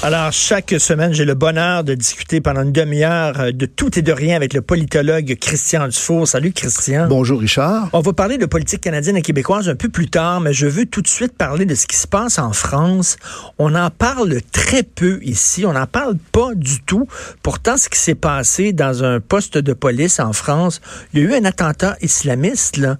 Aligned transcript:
Alors, 0.00 0.30
chaque 0.30 0.76
semaine, 0.78 1.12
j'ai 1.12 1.24
le 1.24 1.34
bonheur 1.34 1.82
de 1.82 1.92
discuter 1.92 2.40
pendant 2.40 2.62
une 2.62 2.70
demi-heure 2.70 3.40
euh, 3.40 3.50
de 3.50 3.66
tout 3.66 3.98
et 3.98 4.02
de 4.02 4.12
rien 4.12 4.36
avec 4.36 4.54
le 4.54 4.62
politologue 4.62 5.36
Christian 5.40 5.88
Dufour. 5.88 6.28
Salut, 6.28 6.52
Christian. 6.52 7.08
Bonjour, 7.08 7.40
Richard. 7.40 7.88
On 7.92 7.98
va 7.98 8.12
parler 8.12 8.38
de 8.38 8.46
politique 8.46 8.82
canadienne 8.82 9.16
et 9.16 9.22
québécoise 9.22 9.68
un 9.68 9.74
peu 9.74 9.88
plus 9.88 10.08
tard, 10.08 10.40
mais 10.40 10.52
je 10.52 10.68
veux 10.68 10.86
tout 10.86 11.02
de 11.02 11.08
suite 11.08 11.36
parler 11.36 11.64
de 11.64 11.74
ce 11.74 11.88
qui 11.88 11.96
se 11.96 12.06
passe 12.06 12.38
en 12.38 12.52
France. 12.52 13.16
On 13.58 13.74
en 13.74 13.90
parle 13.90 14.40
très 14.52 14.84
peu 14.84 15.18
ici. 15.24 15.66
On 15.66 15.72
n'en 15.72 15.88
parle 15.88 16.16
pas 16.30 16.54
du 16.54 16.80
tout. 16.82 17.08
Pourtant, 17.42 17.76
ce 17.76 17.88
qui 17.88 17.98
s'est 17.98 18.14
passé 18.14 18.72
dans 18.72 19.02
un 19.02 19.18
poste 19.18 19.58
de 19.58 19.72
police 19.72 20.20
en 20.20 20.32
France, 20.32 20.80
il 21.12 21.20
y 21.20 21.22
a 21.24 21.26
eu 21.26 21.34
un 21.34 21.44
attentat 21.44 21.96
islamiste, 22.02 22.76
là. 22.76 22.98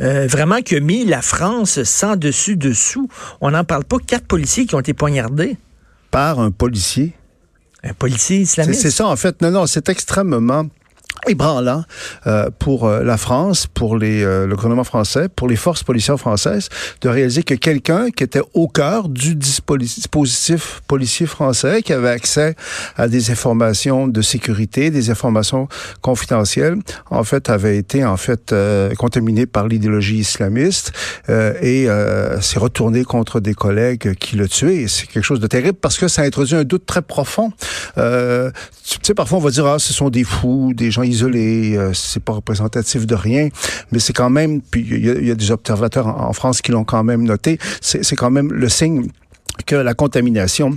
Euh, 0.00 0.26
vraiment 0.28 0.60
qui 0.60 0.76
a 0.76 0.80
mis 0.80 1.06
la 1.06 1.22
France 1.22 1.82
sans 1.82 2.16
dessus 2.16 2.56
dessous. 2.56 3.08
On 3.40 3.50
n'en 3.50 3.64
parle 3.64 3.82
pas. 3.82 3.96
Quatre 3.98 4.26
policiers 4.26 4.66
qui 4.66 4.74
ont 4.74 4.80
été 4.80 4.92
poignardés 4.92 5.56
par 6.16 6.40
un 6.40 6.50
policier. 6.50 7.12
Un 7.82 7.92
policier 7.92 8.38
islamiste? 8.38 8.80
C'est 8.80 8.90
ça, 8.90 9.06
en 9.06 9.16
fait. 9.16 9.42
Non, 9.42 9.50
non, 9.50 9.66
c'est 9.66 9.90
extrêmement 9.90 10.66
ébranlant 11.26 11.84
euh, 12.26 12.50
pour 12.58 12.86
euh, 12.86 13.02
la 13.02 13.16
France, 13.16 13.66
pour 13.66 13.96
les, 13.96 14.22
euh, 14.22 14.46
le 14.46 14.54
gouvernement 14.56 14.84
français, 14.84 15.28
pour 15.28 15.48
les 15.48 15.56
forces 15.56 15.82
policières 15.82 16.18
françaises, 16.18 16.68
de 17.00 17.08
réaliser 17.08 17.42
que 17.42 17.54
quelqu'un 17.54 18.10
qui 18.10 18.24
était 18.24 18.42
au 18.54 18.68
cœur 18.68 19.08
du 19.08 19.34
dispositif 19.34 20.80
policier 20.86 21.26
français, 21.26 21.82
qui 21.82 21.92
avait 21.92 22.10
accès 22.10 22.54
à 22.96 23.08
des 23.08 23.30
informations 23.30 24.08
de 24.08 24.22
sécurité, 24.22 24.90
des 24.90 25.10
informations 25.10 25.68
confidentielles, 26.00 26.76
en 27.10 27.24
fait, 27.24 27.50
avait 27.50 27.76
été 27.76 28.04
en 28.04 28.16
fait 28.16 28.52
euh, 28.52 28.94
contaminé 28.94 29.46
par 29.46 29.68
l'idéologie 29.68 30.18
islamiste 30.18 30.92
et 31.28 31.88
s'est 32.40 32.58
retourné 32.58 33.04
contre 33.04 33.40
des 33.40 33.54
collègues 33.54 34.14
qui 34.14 34.36
le 34.36 34.48
tuaient. 34.48 34.86
C'est 34.88 35.06
quelque 35.06 35.24
chose 35.24 35.40
de 35.40 35.46
terrible 35.46 35.78
parce 35.80 35.98
que 35.98 36.08
ça 36.08 36.22
introduit 36.22 36.54
un 36.54 36.64
doute 36.64 36.86
très 36.86 37.02
profond. 37.02 37.52
tu 37.96 38.02
sais, 39.02 39.14
parfois 39.14 39.38
on 39.38 39.40
va 39.40 39.50
dire 39.50 39.66
ah, 39.66 39.78
ce 39.78 39.92
sont 39.92 40.10
des 40.10 40.24
fous, 40.24 40.72
des 40.74 40.90
gens 40.90 41.02
isolé, 41.06 41.76
euh, 41.76 41.92
c'est 41.94 42.22
pas 42.22 42.32
représentatif 42.32 43.06
de 43.06 43.14
rien, 43.14 43.48
mais 43.92 43.98
c'est 43.98 44.12
quand 44.12 44.30
même, 44.30 44.60
puis 44.60 44.86
il 44.88 45.26
y, 45.26 45.30
a 45.30 45.34
des 45.34 45.50
observateurs 45.50 46.06
en, 46.06 46.28
en 46.28 46.32
France 46.32 46.62
qui 46.62 46.72
l'ont 46.72 46.84
quand 46.84 47.04
même 47.04 47.22
noté, 47.22 47.58
c'est 47.80 48.16
quand 48.16 48.30
même 48.30 48.52
le 48.52 48.68
signe 48.68 49.08
que 49.66 49.76
la 49.76 49.94
contamination 49.94 50.76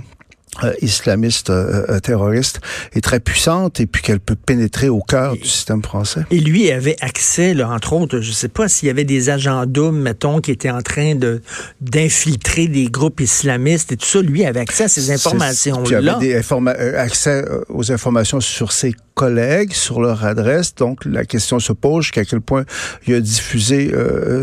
euh, 0.64 0.72
islamiste 0.82 1.48
euh, 1.48 1.86
euh, 1.88 2.00
terroriste 2.00 2.60
est 2.92 3.00
très 3.00 3.20
puissante 3.20 3.78
et 3.78 3.86
puis 3.86 4.02
qu'elle 4.02 4.18
peut 4.18 4.34
pénétrer 4.34 4.88
au 4.88 5.00
cœur 5.00 5.34
du 5.34 5.46
système 5.46 5.80
français. 5.80 6.22
Et 6.32 6.40
lui 6.40 6.72
avait 6.72 6.96
accès, 7.00 7.54
là, 7.54 7.70
entre 7.70 7.92
autres, 7.92 8.20
je 8.20 8.32
sais 8.32 8.48
pas 8.48 8.68
s'il 8.68 8.88
y 8.88 8.90
avait 8.90 9.04
des 9.04 9.30
agents 9.30 9.64
doubles, 9.64 9.98
mettons, 9.98 10.40
qui 10.40 10.50
étaient 10.50 10.70
en 10.70 10.82
train 10.82 11.14
de 11.14 11.40
d'infiltrer 11.80 12.66
des 12.66 12.86
groupes 12.86 13.20
islamistes 13.20 13.92
et 13.92 13.96
tout 13.96 14.06
ça. 14.06 14.20
Lui 14.20 14.44
avait 14.44 14.58
accès 14.58 14.84
à 14.84 14.88
ces 14.88 15.12
informations-là. 15.12 16.00
Il 16.00 16.08
avait 16.08 16.18
des 16.18 16.96
accès 16.96 17.44
aux 17.68 17.92
informations 17.92 18.40
sur 18.40 18.72
ses 18.72 18.94
collègues, 19.22 19.72
sur 19.72 20.00
leur 20.00 20.24
adresse. 20.24 20.74
Donc 20.74 21.04
la 21.04 21.24
question 21.24 21.60
se 21.60 21.72
pose 21.72 22.04
jusqu'à 22.04 22.24
quel 22.24 22.40
point 22.40 22.64
il 23.06 23.14
a 23.14 23.20
diffusé 23.20 23.92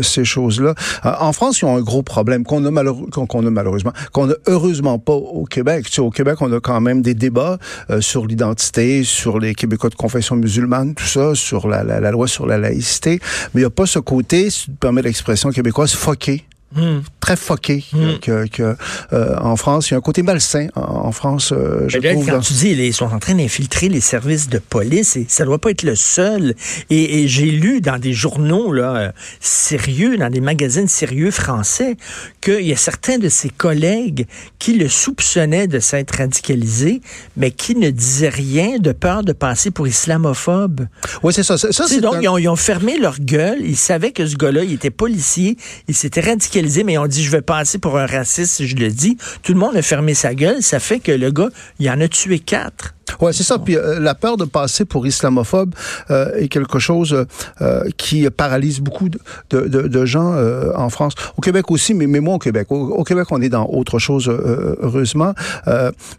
ces 0.02 0.24
choses-là. 0.24 0.74
en 1.04 1.32
France, 1.32 1.60
ils 1.60 1.64
ont 1.66 1.76
un 1.76 1.82
gros 1.82 2.02
problème 2.02 2.44
qu'on 2.44 2.64
a, 2.64 2.68
a 2.68 3.50
malheureusement, 3.50 3.92
qu'on 4.12 4.26
n'a 4.26 4.34
heureusement 4.46 4.98
pas 4.98 5.14
au 5.14 5.44
Québec 5.44 5.86
au 6.00 6.10
Québec, 6.10 6.40
on 6.40 6.52
a 6.52 6.60
quand 6.60 6.80
même 6.80 7.02
des 7.02 7.14
débats 7.14 7.58
euh, 7.90 8.00
sur 8.00 8.26
l'identité, 8.26 9.04
sur 9.04 9.38
les 9.38 9.54
Québécois 9.54 9.90
de 9.90 9.94
confession 9.94 10.36
musulmane, 10.36 10.94
tout 10.94 11.04
ça, 11.04 11.34
sur 11.34 11.68
la, 11.68 11.82
la, 11.84 12.10
loi 12.10 12.26
sur 12.28 12.46
la 12.46 12.58
laïcité. 12.58 13.20
Mais 13.54 13.60
il 13.60 13.64
n'y 13.64 13.66
a 13.66 13.70
pas 13.70 13.86
ce 13.86 13.98
côté, 13.98 14.50
si 14.50 14.64
tu 14.66 14.70
permets 14.72 15.02
l'expression 15.02 15.50
québécoise, 15.50 15.92
foqué 15.92 16.44
Hmm. 16.76 16.98
Très 17.18 17.36
foqué 17.36 17.82
hmm. 17.94 18.18
que, 18.20 18.46
que 18.46 18.76
euh, 19.14 19.36
en 19.40 19.56
France. 19.56 19.88
Il 19.88 19.92
y 19.92 19.94
a 19.94 19.98
un 19.98 20.02
côté 20.02 20.22
malsain 20.22 20.66
en, 20.76 21.10
France, 21.12 21.50
euh, 21.56 21.88
je 21.88 21.98
trouve. 21.98 22.26
Quand 22.26 22.40
tu 22.40 22.52
dis 22.52 22.68
ils 22.72 22.92
sont 22.92 23.06
en 23.06 23.18
train 23.18 23.34
d'infiltrer 23.34 23.88
les 23.88 24.02
services 24.02 24.50
de 24.50 24.58
police, 24.58 25.16
et 25.16 25.24
ça 25.30 25.46
doit 25.46 25.58
pas 25.58 25.70
être 25.70 25.82
le 25.82 25.94
seul. 25.94 26.54
Et, 26.90 27.22
et 27.22 27.28
j'ai 27.28 27.50
lu 27.50 27.80
dans 27.80 27.98
des 27.98 28.12
journaux 28.12 28.70
là 28.70 28.96
euh, 28.96 29.12
sérieux, 29.40 30.18
dans 30.18 30.28
des 30.28 30.42
magazines 30.42 30.88
sérieux 30.88 31.30
français, 31.30 31.96
qu'il 32.42 32.66
y 32.66 32.72
a 32.72 32.76
certains 32.76 33.16
de 33.16 33.30
ses 33.30 33.48
collègues 33.48 34.26
qui 34.58 34.74
le 34.74 34.90
soupçonnaient 34.90 35.68
de 35.68 35.80
s'être 35.80 36.18
radicalisé, 36.18 37.00
mais 37.38 37.50
qui 37.50 37.76
ne 37.76 37.88
disaient 37.88 38.28
rien 38.28 38.78
de 38.78 38.92
peur 38.92 39.22
de 39.22 39.32
passer 39.32 39.70
pour 39.70 39.88
islamophobe. 39.88 40.86
Oui, 41.22 41.32
c'est 41.32 41.44
ça. 41.44 41.56
ça, 41.56 41.70
c'est 41.72 42.02
donc 42.02 42.16
ils, 42.20 42.28
ont, 42.28 42.36
ils 42.36 42.48
ont 42.48 42.56
fermé 42.56 42.98
leur 42.98 43.18
gueule. 43.20 43.60
Ils 43.62 43.76
savaient 43.76 44.12
que 44.12 44.26
ce 44.26 44.36
gars-là, 44.36 44.64
il 44.64 44.74
était 44.74 44.90
policier, 44.90 45.56
il 45.88 45.94
s'était 45.94 46.20
radicalisé 46.20 46.57
mais 46.84 46.98
on 46.98 47.06
dit 47.06 47.24
je 47.24 47.30
vais 47.30 47.42
passer 47.42 47.78
pour 47.78 47.98
un 47.98 48.06
raciste 48.06 48.56
si 48.56 48.66
je 48.66 48.76
le 48.76 48.88
dis. 48.90 49.16
Tout 49.42 49.52
le 49.52 49.58
monde 49.58 49.76
a 49.76 49.82
fermé 49.82 50.14
sa 50.14 50.34
gueule. 50.34 50.62
Ça 50.62 50.80
fait 50.80 51.00
que 51.00 51.12
le 51.12 51.30
gars, 51.30 51.48
il 51.78 51.88
en 51.90 52.00
a 52.00 52.08
tué 52.08 52.38
quatre. 52.38 52.94
Ouais, 53.20 53.32
c'est 53.32 53.42
ça. 53.42 53.58
Puis 53.58 53.76
euh, 53.76 53.98
la 53.98 54.14
peur 54.14 54.36
de 54.36 54.44
passer 54.44 54.84
pour 54.84 55.06
islamophobe 55.06 55.74
euh, 56.10 56.34
est 56.36 56.48
quelque 56.48 56.78
chose 56.78 57.26
euh, 57.60 57.84
qui 57.96 58.28
paralyse 58.30 58.80
beaucoup 58.80 59.08
de, 59.08 59.18
de, 59.50 59.66
de, 59.66 60.04
gens 60.04 60.34
en 60.74 60.90
France. 60.90 61.14
Au 61.36 61.40
Québec 61.40 61.70
aussi, 61.70 61.94
mais, 61.94 62.06
mais 62.06 62.20
moi 62.20 62.34
au 62.34 62.38
Québec. 62.38 62.68
Au, 62.70 63.02
Québec, 63.04 63.26
on 63.30 63.40
est 63.40 63.48
dans 63.48 63.66
autre 63.66 63.98
chose, 63.98 64.28
heureusement. 64.28 65.34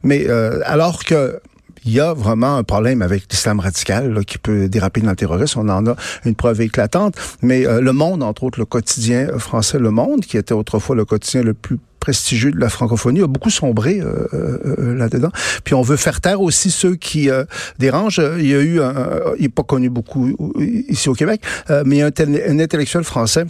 mais 0.03 0.27
alors 0.65 1.03
que 1.03 1.39
il 1.85 1.91
y 1.91 1.99
a 1.99 2.13
vraiment 2.13 2.55
un 2.57 2.63
problème 2.63 3.01
avec 3.01 3.23
l'islam 3.31 3.59
radical 3.59 4.23
qui 4.25 4.37
peut 4.37 4.67
déraper 4.67 5.01
dans 5.01 5.09
le 5.09 5.15
terrorisme. 5.15 5.59
On 5.59 5.69
en 5.69 5.85
a 5.87 5.95
une 6.25 6.35
preuve 6.35 6.61
éclatante. 6.61 7.15
Mais 7.41 7.65
euh, 7.65 7.81
Le 7.81 7.93
Monde, 7.93 8.23
entre 8.23 8.43
autres, 8.43 8.59
le 8.59 8.65
quotidien 8.65 9.37
français 9.37 9.79
Le 9.79 9.91
Monde, 9.91 10.21
qui 10.21 10.37
était 10.37 10.53
autrefois 10.53 10.95
le 10.95 11.05
quotidien 11.05 11.43
le 11.43 11.53
plus 11.53 11.77
prestigieux 11.99 12.51
de 12.51 12.59
la 12.59 12.69
francophonie 12.69 13.21
a 13.21 13.27
beaucoup 13.27 13.49
sombré 13.49 13.99
euh, 13.99 14.27
euh, 14.33 14.95
là-dedans. 14.95 15.31
Puis 15.65 15.75
on 15.75 15.81
veut 15.81 15.97
faire 15.97 16.21
taire 16.21 16.41
aussi 16.41 16.71
ceux 16.71 16.95
qui 16.95 17.29
dérangent. 17.77 18.21
Il 18.37 18.47
y 18.47 18.55
a 18.55 18.61
eu, 18.61 18.81
un, 18.81 18.93
il 19.37 19.43
n'est 19.43 19.49
pas 19.49 19.63
connu 19.63 19.89
beaucoup 19.89 20.33
ici 20.57 21.09
au 21.09 21.13
Québec, 21.13 21.41
mais 21.85 21.97
il 21.97 21.99
y 21.99 22.01
a 22.01 22.05
un 22.05 22.59
intellectuel 22.59 23.03
français 23.03 23.45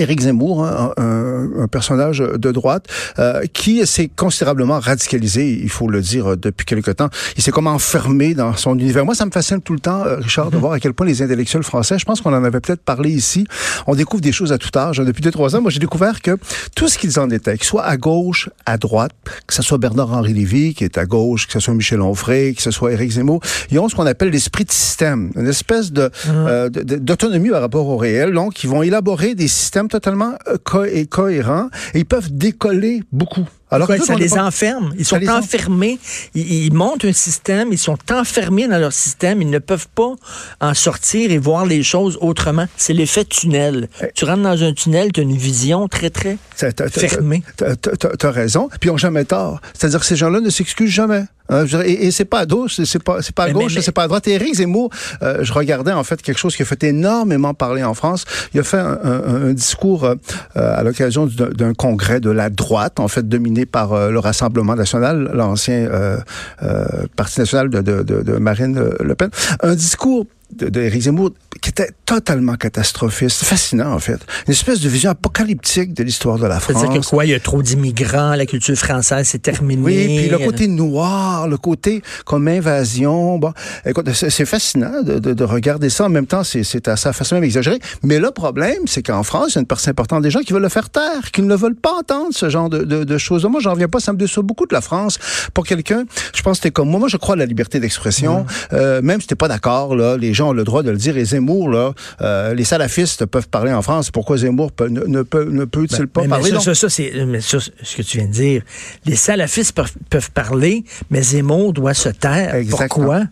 Éric 0.00 0.20
Zemmour, 0.20 0.64
hein, 0.64 0.92
un, 0.96 1.66
personnage 1.68 2.18
de 2.18 2.52
droite, 2.52 2.86
euh, 3.18 3.42
qui 3.52 3.84
s'est 3.86 4.10
considérablement 4.14 4.78
radicalisé, 4.78 5.60
il 5.62 5.68
faut 5.68 5.88
le 5.88 6.00
dire, 6.00 6.36
depuis 6.36 6.64
quelque 6.64 6.90
temps. 6.90 7.08
Il 7.36 7.42
s'est 7.42 7.50
comme 7.50 7.66
enfermé 7.66 8.34
dans 8.34 8.56
son 8.56 8.78
univers. 8.78 9.04
Moi, 9.04 9.14
ça 9.14 9.26
me 9.26 9.30
fascine 9.30 9.60
tout 9.60 9.72
le 9.72 9.80
temps, 9.80 10.04
euh, 10.04 10.16
Richard, 10.16 10.50
de 10.50 10.56
mhm. 10.56 10.60
voir 10.60 10.72
à 10.72 10.80
quel 10.80 10.94
point 10.94 11.06
les 11.06 11.22
intellectuels 11.22 11.62
français, 11.62 11.98
je 11.98 12.04
pense 12.04 12.20
qu'on 12.20 12.34
en 12.34 12.44
avait 12.44 12.60
peut-être 12.60 12.82
parlé 12.82 13.10
ici, 13.10 13.46
on 13.86 13.94
découvre 13.94 14.22
des 14.22 14.32
choses 14.32 14.52
à 14.52 14.58
tout 14.58 14.76
âge. 14.78 14.98
Depuis 14.98 15.22
deux, 15.22 15.30
trois 15.30 15.56
ans, 15.56 15.60
moi, 15.60 15.70
j'ai 15.70 15.80
découvert 15.80 16.22
que 16.22 16.36
tout 16.74 16.88
ce 16.88 16.98
qu'ils 16.98 17.18
en 17.18 17.30
étaient, 17.30 17.56
qu'ils 17.56 17.66
soient 17.66 17.84
à 17.84 17.96
gauche, 17.96 18.50
à 18.64 18.78
droite, 18.78 19.12
que 19.46 19.54
ce 19.54 19.62
soit 19.62 19.78
Bernard-Henri 19.78 20.32
Lévy, 20.32 20.74
qui 20.74 20.84
est 20.84 20.98
à 20.98 21.06
gauche, 21.06 21.46
que 21.46 21.52
ce 21.52 21.60
soit 21.60 21.74
Michel 21.74 22.00
Onfray, 22.00 22.54
que 22.54 22.62
ce 22.62 22.70
soit 22.70 22.92
Éric 22.92 23.12
Zemmour, 23.12 23.40
ils 23.70 23.78
ont 23.78 23.88
ce 23.88 23.94
qu'on 23.94 24.06
appelle 24.06 24.30
l'esprit 24.30 24.64
de 24.64 24.72
système, 24.72 25.30
une 25.36 25.46
espèce 25.46 25.92
de, 25.92 26.04
mhm. 26.04 26.32
euh, 26.48 26.68
d'autonomie 26.68 27.50
par 27.50 27.60
rapport 27.60 27.88
au 27.88 27.96
réel. 27.96 28.32
Donc, 28.32 28.62
ils 28.64 28.70
vont 28.70 28.82
élaborer 28.82 29.34
des 29.34 29.48
systèmes 29.48 29.85
totalement 29.88 30.34
euh, 30.48 30.56
co 30.62 30.84
et 30.84 31.06
cohérents 31.06 31.68
et 31.94 32.00
ils 32.00 32.06
peuvent 32.06 32.32
décoller 32.32 33.02
beaucoup. 33.12 33.48
Alors 33.70 33.88
ça 33.88 34.14
les 34.14 34.34
enferme? 34.34 34.94
Ils 34.98 35.04
sont 35.04 35.24
enfermés. 35.28 35.98
Ils, 36.34 36.72
montent 36.72 37.04
un 37.04 37.12
système. 37.12 37.72
Ils 37.72 37.78
sont 37.78 37.98
enfermés 38.12 38.68
dans 38.68 38.78
leur 38.78 38.92
système. 38.92 39.42
Ils 39.42 39.50
ne 39.50 39.58
peuvent 39.58 39.88
pas 39.94 40.14
en 40.60 40.74
sortir 40.74 41.30
et 41.32 41.38
voir 41.38 41.66
les 41.66 41.82
choses 41.82 42.16
autrement. 42.20 42.66
C'est 42.76 42.92
l'effet 42.92 43.24
tunnel. 43.24 43.88
Eh. 44.02 44.06
Tu 44.14 44.24
rentres 44.24 44.42
dans 44.42 44.62
un 44.62 44.72
tunnel, 44.72 45.12
tu 45.12 45.20
as 45.20 45.22
une 45.24 45.36
vision 45.36 45.88
très, 45.88 46.10
très 46.10 46.38
fermée. 46.56 47.42
Tu 47.56 48.26
as 48.26 48.30
raison. 48.30 48.68
Puis 48.80 48.88
ils 48.88 48.92
n'ont 48.92 48.98
jamais 48.98 49.24
tort. 49.24 49.60
C'est-à-dire 49.74 50.00
que 50.00 50.06
ces 50.06 50.16
gens-là 50.16 50.40
ne 50.40 50.50
s'excusent 50.50 50.90
jamais. 50.90 51.24
Hein, 51.48 51.64
et, 51.84 52.10
c'est 52.10 52.24
pas 52.24 52.40
à 52.40 52.46
gauche, 52.46 52.80
c'est 52.84 53.02
pas, 53.02 53.18
pas 53.34 53.44
à 53.44 53.50
gauche, 53.52 53.78
c'est 53.80 53.92
pas 53.92 54.04
à 54.04 54.08
droite. 54.08 54.26
Et 54.26 54.32
Éric 54.32 54.56
Zemmour, 54.56 54.90
euh, 55.22 55.38
je 55.42 55.52
regardais 55.52 55.92
en 55.92 56.02
fait 56.02 56.20
quelque 56.20 56.38
chose 56.38 56.56
qui 56.56 56.62
a 56.62 56.64
fait 56.64 56.82
énormément 56.84 57.54
parler 57.54 57.84
en 57.84 57.94
France. 57.94 58.24
Il 58.52 58.60
a 58.60 58.64
fait 58.64 58.78
un, 58.78 59.52
discours 59.52 60.04
euh, 60.04 60.16
à 60.54 60.82
l'occasion 60.82 61.26
d'un 61.26 61.74
congrès 61.74 62.20
de 62.20 62.30
la 62.30 62.50
droite, 62.50 62.98
en 63.00 63.08
fait 63.08 63.28
dominé 63.28 63.65
par 63.66 63.92
euh, 63.92 64.10
le 64.10 64.18
Rassemblement 64.18 64.74
national, 64.74 65.30
l'ancien 65.34 65.88
parti 67.16 67.40
national 67.40 67.70
de, 67.70 67.80
de, 67.80 68.02
de 68.02 68.32
Marine 68.38 68.90
Le 69.00 69.14
Pen. 69.14 69.30
Un 69.62 69.74
discours 69.74 70.26
d'Éric 70.52 71.02
Zemmour 71.02 71.30
qui 71.60 71.70
était 71.70 71.90
totalement 72.04 72.54
catastrophiste, 72.54 73.44
fascinant 73.44 73.92
en 73.92 73.98
fait. 73.98 74.20
Une 74.46 74.52
espèce 74.52 74.80
de 74.80 74.88
vision 74.88 75.10
apocalyptique 75.10 75.94
de 75.94 76.02
l'histoire 76.02 76.38
de 76.38 76.46
la 76.46 76.60
France. 76.60 76.80
C'est-à-dire 76.80 77.00
que 77.00 77.06
quoi, 77.06 77.24
il 77.24 77.30
y 77.30 77.34
a 77.34 77.40
trop 77.40 77.62
d'immigrants, 77.62 78.34
la 78.34 78.46
culture 78.46 78.76
française 78.76 79.26
c'est 79.28 79.42
terminé. 79.42 79.82
Oui, 79.82 80.06
puis 80.06 80.28
le 80.28 80.38
côté 80.38 80.68
noir, 80.68 81.48
le 81.48 81.56
côté 81.56 82.02
comme 82.24 82.48
invasion. 82.48 83.38
Bon, 83.38 83.52
écoute, 83.84 84.08
c'est 84.12 84.44
fascinant 84.44 85.02
de, 85.02 85.18
de, 85.18 85.32
de, 85.34 85.44
regarder 85.44 85.90
ça. 85.90 86.04
En 86.04 86.08
même 86.08 86.26
temps, 86.26 86.44
c'est 86.44 86.88
à 86.88 86.96
sa 86.96 87.12
façon 87.12 87.36
même 87.36 87.44
exagéré. 87.44 87.78
Mais 88.02 88.18
le 88.18 88.30
problème, 88.30 88.86
c'est 88.86 89.02
qu'en 89.02 89.22
France, 89.22 89.52
il 89.52 89.54
y 89.56 89.58
a 89.58 89.60
une 89.60 89.66
partie 89.66 89.90
importante 89.90 90.22
des 90.22 90.30
gens 90.30 90.40
qui 90.40 90.52
veulent 90.52 90.62
le 90.62 90.68
faire 90.68 90.90
taire, 90.90 91.30
qui 91.32 91.42
ne 91.42 91.56
veulent 91.56 91.74
pas 91.74 91.94
entendre 91.98 92.28
ce 92.32 92.48
genre 92.48 92.68
de, 92.68 92.84
de 92.84 93.18
choses. 93.18 93.44
Moi, 93.44 93.60
j'en 93.60 93.72
reviens 93.72 93.88
pas. 93.88 94.00
Ça 94.00 94.12
me 94.12 94.18
déçoit 94.18 94.42
beaucoup 94.42 94.66
de 94.66 94.74
la 94.74 94.80
France. 94.80 95.18
Pour 95.54 95.66
quelqu'un, 95.66 96.04
je 96.34 96.42
pense 96.42 96.58
que 96.58 96.64
t'es 96.64 96.70
comme 96.70 96.88
moi. 96.88 97.00
Moi, 97.00 97.08
je 97.08 97.16
crois 97.16 97.34
à 97.34 97.38
la 97.38 97.46
liberté 97.46 97.80
d'expression. 97.80 98.46
Euh, 98.72 99.02
même 99.02 99.20
si 99.20 99.26
t'es 99.26 99.34
pas 99.34 99.48
d'accord, 99.48 99.96
là, 99.96 100.16
les 100.16 100.34
gens 100.34 100.45
le 100.52 100.64
droit 100.64 100.82
de 100.82 100.90
le 100.90 100.96
dire. 100.96 101.16
Et 101.16 101.24
Zemmour, 101.24 101.70
là, 101.70 101.92
euh, 102.20 102.54
les 102.54 102.64
salafistes 102.64 103.26
peuvent 103.26 103.48
parler 103.48 103.72
en 103.72 103.82
France. 103.82 104.10
Pourquoi 104.10 104.38
Zemmour 104.38 104.72
peut, 104.72 104.88
ne, 104.88 105.04
ne, 105.04 105.22
peut, 105.22 105.44
ne 105.44 105.64
peut-il 105.64 105.98
ben, 105.98 106.06
pas 106.06 106.22
mais, 106.22 106.28
parler? 106.28 106.52
Mais 106.52 106.60
ça, 106.60 106.74
ça, 106.74 106.88
c'est, 106.88 107.12
ça, 107.40 107.58
ce 107.60 107.96
que 107.96 108.02
tu 108.02 108.18
viens 108.18 108.26
de 108.26 108.32
dire. 108.32 108.62
Les 109.04 109.16
salafistes 109.16 109.72
peuvent, 109.72 109.92
peuvent 110.10 110.30
parler, 110.30 110.84
mais 111.10 111.22
Zemmour 111.22 111.72
doit 111.72 111.94
se 111.94 112.08
taire. 112.08 112.54
Exactement. 112.54 112.86
Pourquoi? 112.86 113.22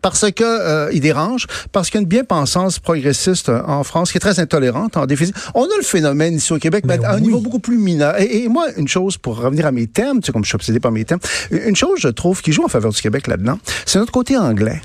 parce 0.00 0.30
que 0.30 0.44
euh, 0.44 0.90
il 0.92 1.00
dérange, 1.00 1.46
parce 1.70 1.90
qu'il 1.90 1.96
y 1.96 1.98
a 1.98 2.02
une 2.02 2.08
bien-pensance 2.08 2.78
progressiste 2.78 3.48
euh, 3.48 3.62
en 3.66 3.84
France 3.84 4.10
qui 4.10 4.18
est 4.18 4.20
très 4.20 4.40
intolérante, 4.40 4.96
en 4.96 5.06
déficit. 5.06 5.34
On 5.54 5.64
a 5.64 5.76
le 5.76 5.84
phénomène 5.84 6.34
ici 6.34 6.52
au 6.52 6.58
Québec, 6.58 6.84
mais, 6.86 7.02
à 7.04 7.14
un 7.14 7.20
niveau 7.20 7.40
beaucoup 7.40 7.58
plus 7.58 7.76
mineur. 7.76 8.18
Et, 8.20 8.48
moi, 8.48 8.66
une 8.76 8.88
chose, 8.88 9.18
pour 9.18 9.38
revenir 9.38 9.66
à 9.66 9.72
mes 9.72 9.86
thèmes, 9.86 10.20
tu 10.20 10.26
sais, 10.26 10.32
comme 10.32 10.44
je 10.44 10.48
suis 10.48 10.56
obsédé 10.56 10.80
par 10.80 10.92
mes 10.92 11.04
thèmes, 11.04 11.20
une 11.50 11.76
chose, 11.76 11.98
je 12.00 12.08
trouve, 12.08 12.40
qui 12.42 12.52
joue 12.52 12.64
en 12.64 12.68
faveur 12.68 12.92
du 12.92 13.00
Québec 13.00 13.26
là-dedans, 13.26 13.58
c'est 13.84 13.98
notre 13.98 14.12
côté 14.12 14.36
anglais. 14.36 14.80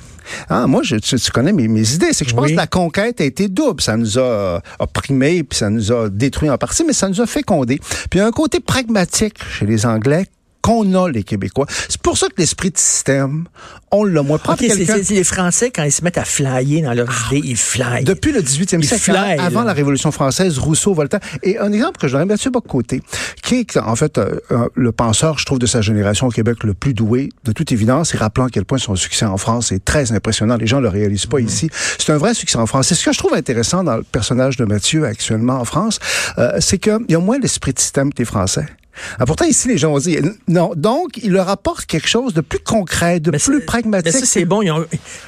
Ah, 0.49 0.67
moi, 0.67 0.81
je, 0.83 0.95
tu, 0.97 1.17
connais 1.31 1.53
mes, 1.53 1.67
mes 1.67 1.93
idées. 1.93 2.13
C'est 2.13 2.25
que 2.25 2.31
je 2.31 2.35
pense 2.35 2.49
que 2.49 2.55
la 2.55 2.67
conquête 2.67 3.21
a 3.21 3.23
été 3.23 3.47
double. 3.47 3.81
Ça 3.81 3.97
nous 3.97 4.17
a 4.19 4.61
opprimés, 4.79 5.43
puis 5.43 5.57
ça 5.57 5.69
nous 5.69 5.91
a 5.91 6.09
détruits 6.09 6.49
en 6.49 6.57
partie, 6.57 6.83
mais 6.83 6.93
ça 6.93 7.09
nous 7.09 7.21
a 7.21 7.25
fécondés. 7.25 7.79
Puis 8.09 8.15
il 8.15 8.17
y 8.19 8.21
a 8.21 8.27
un 8.27 8.31
côté 8.31 8.59
pragmatique 8.59 9.43
chez 9.43 9.65
les 9.65 9.85
Anglais 9.85 10.27
qu'on 10.67 10.93
a, 10.95 11.09
les 11.09 11.23
Québécois. 11.23 11.65
C'est 11.87 12.01
pour 12.01 12.17
ça 12.17 12.27
que 12.27 12.33
l'esprit 12.37 12.71
de 12.71 12.77
système, 12.77 13.45
on 13.89 14.03
l'a 14.03 14.21
moins. 14.21 14.37
Okay, 14.45 14.69
c'est 14.69 15.09
les 15.11 15.23
Français, 15.23 15.71
quand 15.71 15.83
ils 15.83 15.93
se 15.93 16.03
mettent 16.03 16.17
à 16.17 16.25
flyer 16.25 16.83
dans 16.83 16.93
leurs 16.93 17.31
idées, 17.31 17.41
ils 17.47 17.55
flyent. 17.55 18.03
Depuis 18.03 18.33
le 18.33 18.41
18e 18.41 18.81
siècle, 18.81 19.15
avant 19.39 19.63
la 19.63 19.71
Révolution 19.71 20.11
française, 20.11 20.57
Rousseau, 20.57 20.93
Voltaire. 20.93 21.21
Et 21.41 21.57
un 21.57 21.71
exemple 21.71 21.97
que 21.97 22.07
je 22.07 22.11
donnerais, 22.11 22.25
Mathieu 22.25 22.51
Bocoté, 22.51 23.01
qui 23.43 23.55
est 23.55 23.77
en 23.77 23.95
fait 23.95 24.17
euh, 24.17 24.39
le 24.75 24.91
penseur, 24.91 25.39
je 25.39 25.45
trouve, 25.45 25.59
de 25.59 25.65
sa 25.65 25.79
génération 25.79 26.27
au 26.27 26.31
Québec 26.31 26.65
le 26.65 26.73
plus 26.73 26.93
doué, 26.93 27.29
de 27.45 27.53
toute 27.53 27.71
évidence, 27.71 28.13
et 28.13 28.17
rappelant 28.17 28.47
à 28.47 28.49
quel 28.49 28.65
point 28.65 28.77
son 28.77 28.97
succès 28.97 29.25
en 29.25 29.37
France 29.37 29.71
est 29.71 29.85
très 29.85 30.11
impressionnant. 30.11 30.57
Les 30.57 30.67
gens 30.67 30.77
ne 30.77 30.83
le 30.83 30.89
réalisent 30.89 31.27
pas 31.27 31.37
mm-hmm. 31.37 31.45
ici. 31.45 31.69
C'est 31.97 32.11
un 32.11 32.17
vrai 32.17 32.33
succès 32.33 32.57
en 32.57 32.65
France. 32.65 32.91
Et 32.91 32.95
ce 32.95 33.05
que 33.05 33.13
je 33.13 33.17
trouve 33.17 33.33
intéressant 33.33 33.85
dans 33.85 33.95
le 33.95 34.03
personnage 34.03 34.57
de 34.57 34.65
Mathieu 34.65 35.05
actuellement 35.05 35.61
en 35.61 35.65
France, 35.65 35.99
euh, 36.37 36.57
c'est 36.59 36.77
qu'il 36.77 37.05
y 37.07 37.15
a 37.15 37.19
moins 37.19 37.39
l'esprit 37.39 37.71
de 37.71 37.79
système 37.79 38.11
que 38.11 38.19
les 38.19 38.25
Français. 38.25 38.65
Ah, 39.19 39.25
pourtant, 39.25 39.45
ici, 39.45 39.67
les 39.67 39.77
gens 39.77 39.93
ont 39.93 39.99
dit 39.99 40.17
non. 40.47 40.71
Donc, 40.75 41.17
il 41.21 41.31
leur 41.31 41.49
apporte 41.49 41.85
quelque 41.85 42.07
chose 42.07 42.33
de 42.33 42.41
plus 42.41 42.59
concret, 42.59 43.19
de 43.19 43.31
plus 43.31 43.61
pragmatique. 43.61 44.13
Mais 44.13 44.19
ça, 44.19 44.25
c'est 44.25 44.45
bon. 44.45 44.61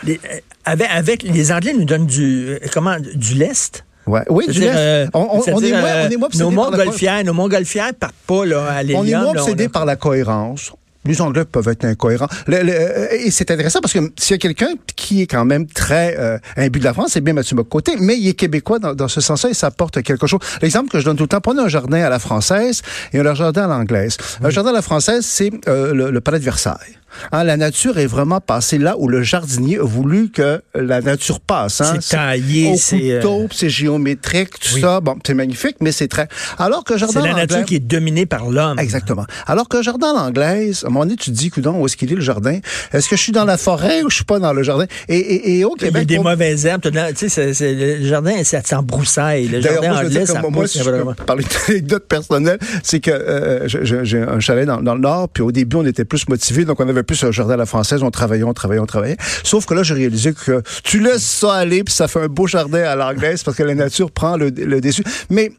les, 0.03 0.19
avec, 0.65 1.23
les 1.23 1.51
Anglais 1.51 1.73
nous 1.73 1.85
donnent 1.85 2.05
du, 2.05 2.59
comment, 2.73 2.97
du 2.99 3.35
lest. 3.35 3.85
Ouais. 4.07 4.23
Oui, 4.29 4.47
du 4.47 4.59
lest. 4.59 4.75
Euh, 4.75 5.07
on, 5.13 5.41
on, 5.47 5.61
est 5.61 5.71
moins, 5.71 6.07
on 6.07 6.09
est 6.09 6.17
moins 6.17 6.29
nos 6.35 6.51
montgolfières, 6.51 7.23
nos 7.23 7.33
montgolfières 7.33 7.93
partent 7.93 8.15
pas 8.25 8.45
là, 8.45 8.65
à 8.69 8.83
On 8.95 9.05
est 9.05 9.15
moins 9.15 9.31
obsédés 9.31 9.69
par 9.69 9.85
la 9.85 9.95
cohérence 9.95 10.73
les 11.09 11.21
Anglais 11.21 11.43
peuvent 11.43 11.67
être 11.67 11.85
incohérents. 11.85 12.27
Euh, 12.49 13.07
et 13.11 13.31
c'est 13.31 13.49
intéressant 13.51 13.81
parce 13.81 13.93
que 13.93 13.99
s'il 14.17 14.35
y 14.35 14.35
a 14.35 14.37
quelqu'un 14.37 14.73
qui 14.95 15.23
est 15.23 15.27
quand 15.27 15.43
même 15.43 15.65
très 15.65 16.15
euh, 16.17 16.37
imbu 16.55 16.79
de 16.79 16.83
la 16.83 16.93
France, 16.93 17.11
c'est 17.13 17.21
bien 17.21 17.33
Mathieu 17.33 17.55
Bocoté, 17.55 17.95
mais 17.99 18.17
il 18.17 18.27
est 18.27 18.33
québécois 18.33 18.79
dans, 18.79 19.07
ce 19.07 19.19
sens-là 19.19 19.49
et 19.49 19.53
ça 19.53 19.67
apporte 19.67 20.01
quelque 20.03 20.27
chose. 20.27 20.39
L'exemple 20.61 20.89
que 20.89 20.99
je 20.99 21.05
donne 21.05 21.17
tout 21.17 21.23
le 21.23 21.29
temps, 21.29 21.41
prenez 21.41 21.61
un 21.61 21.67
jardin 21.67 22.01
à 22.01 22.09
la 22.09 22.19
française 22.19 22.81
et 23.11 23.19
un 23.19 23.33
jardin 23.33 23.65
à 23.65 23.67
l'anglaise. 23.67 24.17
Un 24.43 24.51
jardin 24.51 24.69
à 24.69 24.73
la 24.73 24.81
française, 24.81 25.25
c'est 25.25 25.51
euh, 25.67 26.11
le 26.11 26.21
palais 26.21 26.39
de 26.39 26.43
Versailles. 26.43 26.98
Hein, 27.31 27.43
la 27.43 27.57
nature 27.57 27.97
est 27.97 28.07
vraiment 28.07 28.39
passée 28.39 28.77
là 28.77 28.95
où 28.97 29.07
le 29.07 29.21
jardinier 29.21 29.77
a 29.77 29.83
voulu 29.83 30.29
que 30.29 30.61
la 30.75 31.01
nature 31.01 31.39
passe. 31.39 31.81
Hein. 31.81 31.97
C'est 31.99 32.15
taillé, 32.15 32.77
c'est 32.77 33.23
euh... 33.23 33.47
c'est 33.51 33.69
géométrique, 33.69 34.59
tout 34.59 34.79
ça. 34.79 34.99
Bon, 34.99 35.17
c'est 35.25 35.33
magnifique, 35.33 35.77
mais 35.81 35.91
c'est 35.91 36.07
très. 36.07 36.27
Alors 36.57 36.83
que 36.83 36.97
jardin 36.97 37.21
C'est 37.21 37.27
la 37.27 37.33
nature 37.33 37.65
qui 37.65 37.75
est 37.75 37.79
dominée 37.79 38.25
par 38.25 38.49
l'homme. 38.49 38.79
Exactement. 38.79 39.25
Alors 39.47 39.67
que 39.67 39.81
jardin 39.81 40.13
l'anglaise, 40.13 40.83
à 40.83 40.87
un 40.87 40.89
moment 40.89 41.05
donné, 41.05 41.15
tu 41.15 41.31
te 41.31 41.35
dis, 41.35 41.49
coudon, 41.49 41.81
où 41.81 41.85
est-ce 41.85 41.97
qu'il 41.97 42.11
est 42.11 42.15
le 42.15 42.21
jardin? 42.21 42.59
Est-ce 42.93 43.09
que 43.09 43.15
je 43.15 43.21
suis 43.21 43.31
dans 43.31 43.45
la 43.45 43.57
forêt 43.57 44.03
ou 44.03 44.09
je 44.09 44.15
suis 44.15 44.25
pas 44.25 44.39
dans 44.39 44.53
le 44.53 44.63
jardin? 44.63 44.85
Et, 45.07 45.17
et, 45.17 45.59
et 45.59 45.65
au 45.65 45.73
Québec, 45.73 46.05
il 46.07 46.11
y 46.11 46.15
a 46.15 46.17
des 46.17 46.23
mauvaises 46.23 46.65
herbes. 46.65 46.81
Tu 47.15 47.29
sais, 47.29 47.53
le 47.73 48.05
jardin, 48.05 48.33
c'est 48.43 48.73
en 48.73 48.83
broussailles. 48.83 49.47
Le 49.47 49.61
jardin 49.61 49.89
moi, 49.89 49.99
anglais, 49.99 50.25
ça 50.25 50.41
moi, 50.49 50.67
si 50.67 50.79
je 50.79 51.13
parler 51.25 51.45
d'anecdote 51.67 52.07
personnelle, 52.07 52.59
c'est 52.83 52.99
que 52.99 53.11
euh, 53.11 53.67
j'ai 53.67 54.21
un 54.21 54.39
chalet 54.39 54.65
dans, 54.65 54.81
dans, 54.81 54.95
le 54.95 55.01
nord, 55.01 55.29
puis 55.29 55.43
au 55.43 55.51
début, 55.51 55.77
on 55.77 55.85
était 55.85 56.05
plus 56.05 56.27
motivés, 56.27 56.65
donc 56.65 56.79
on 56.79 56.87
avait 56.87 56.98
plus 57.03 57.23
un 57.23 57.31
jardin 57.31 57.53
à 57.53 57.57
la 57.57 57.65
française, 57.65 58.03
on 58.03 58.11
travaillait, 58.11 58.43
on 58.43 58.53
travaillait, 58.53 58.81
on 58.81 58.85
travaillait. 58.85 59.17
Sauf 59.43 59.65
que 59.65 59.73
là, 59.73 59.83
j'ai 59.83 59.93
réalisé 59.93 60.33
que 60.33 60.61
tu 60.83 60.99
laisses 60.99 61.25
ça 61.25 61.53
aller, 61.53 61.83
puis 61.83 61.93
ça 61.93 62.07
fait 62.07 62.21
un 62.21 62.27
beau 62.27 62.47
jardin 62.47 62.83
à 62.83 62.95
l'anglaise 62.95 63.43
parce 63.43 63.57
que 63.57 63.63
la 63.63 63.75
nature 63.75 64.11
prend 64.11 64.37
le, 64.37 64.49
le 64.49 64.81
dessus. 64.81 65.03
Mais 65.29 65.51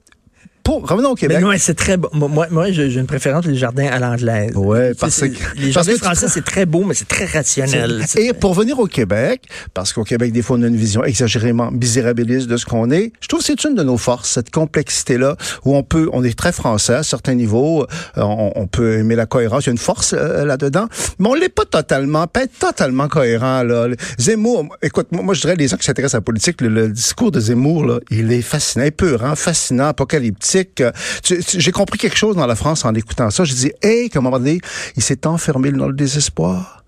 revenons 0.68 1.10
au 1.10 1.14
Québec. 1.14 1.38
Mais 1.42 1.58
c'est 1.58 1.74
très 1.74 1.96
beau. 1.96 2.08
Moi, 2.12 2.48
moi 2.50 2.70
j'ai 2.70 2.92
une 2.94 3.06
préférence 3.06 3.42
pour 3.42 3.52
les 3.52 3.58
jardins 3.58 3.86
à 3.86 3.98
l'anglaise. 3.98 4.54
Ouais, 4.54 4.94
parce 4.94 5.20
que 5.20 5.26
les 5.56 5.72
jardins 5.72 5.96
français 5.96 6.28
c'est 6.28 6.44
très 6.44 6.66
beau, 6.66 6.84
mais 6.84 6.94
c'est 6.94 7.08
très 7.08 7.26
rationnel. 7.26 8.04
Et 8.16 8.32
pour 8.32 8.54
venir 8.54 8.78
au 8.78 8.86
Québec, 8.86 9.42
parce 9.74 9.92
qu'au 9.92 10.04
Québec 10.04 10.32
des 10.32 10.42
fois 10.42 10.56
on 10.58 10.62
a 10.62 10.66
une 10.66 10.76
vision 10.76 11.04
exagérément 11.04 11.70
misérabiliste 11.70 12.48
de 12.48 12.56
ce 12.56 12.66
qu'on 12.66 12.90
est, 12.90 13.12
je 13.20 13.28
trouve 13.28 13.40
que 13.40 13.46
c'est 13.46 13.64
une 13.64 13.74
de 13.74 13.82
nos 13.82 13.96
forces, 13.96 14.30
cette 14.30 14.50
complexité 14.50 15.18
là 15.18 15.36
où 15.64 15.76
on 15.76 15.82
peut, 15.82 16.08
on 16.12 16.24
est 16.24 16.36
très 16.38 16.52
français 16.52 16.94
à 16.94 17.02
certains 17.02 17.34
niveaux, 17.34 17.86
euh, 18.16 18.22
on, 18.22 18.66
peut 18.66 18.98
aimer 18.98 19.16
la 19.16 19.26
cohérence, 19.26 19.64
il 19.64 19.66
y 19.66 19.70
a 19.70 19.72
une 19.72 19.78
force 19.78 20.14
euh, 20.16 20.44
là-dedans, 20.44 20.86
mais 21.18 21.28
on 21.28 21.34
l'est 21.34 21.48
pas 21.48 21.64
totalement, 21.64 22.26
pas 22.26 22.44
être 22.44 22.58
totalement 22.58 23.08
cohérent 23.08 23.62
là. 23.62 23.88
Zemmour, 24.18 24.68
écoute, 24.82 25.08
moi, 25.10 25.34
je 25.34 25.40
dirais 25.40 25.56
les 25.56 25.68
gens 25.68 25.76
qui 25.76 25.84
s'intéressent 25.84 26.14
à 26.14 26.18
la 26.18 26.22
politique, 26.22 26.60
le, 26.60 26.88
discours 26.88 27.30
de 27.30 27.40
Zemmour 27.40 27.84
là, 27.84 27.98
il 28.10 28.32
est 28.32 28.42
fascinant, 28.42 28.86
pur, 28.96 29.22
fascinant, 29.36 29.88
apocalyptique 29.88 30.59
j'ai 31.24 31.72
compris 31.72 31.98
quelque 31.98 32.16
chose 32.16 32.36
dans 32.36 32.46
la 32.46 32.56
France 32.56 32.84
en 32.84 32.94
écoutant 32.94 33.30
ça. 33.30 33.44
Je 33.44 33.54
dis, 33.54 33.72
hey, 33.82 34.10
qu'à 34.10 34.18
un 34.18 34.22
moment 34.22 34.38
donné, 34.38 34.60
il 34.96 35.02
s'est 35.02 35.26
enfermé 35.26 35.70
dans 35.72 35.88
le 35.88 35.94
désespoir 35.94 36.79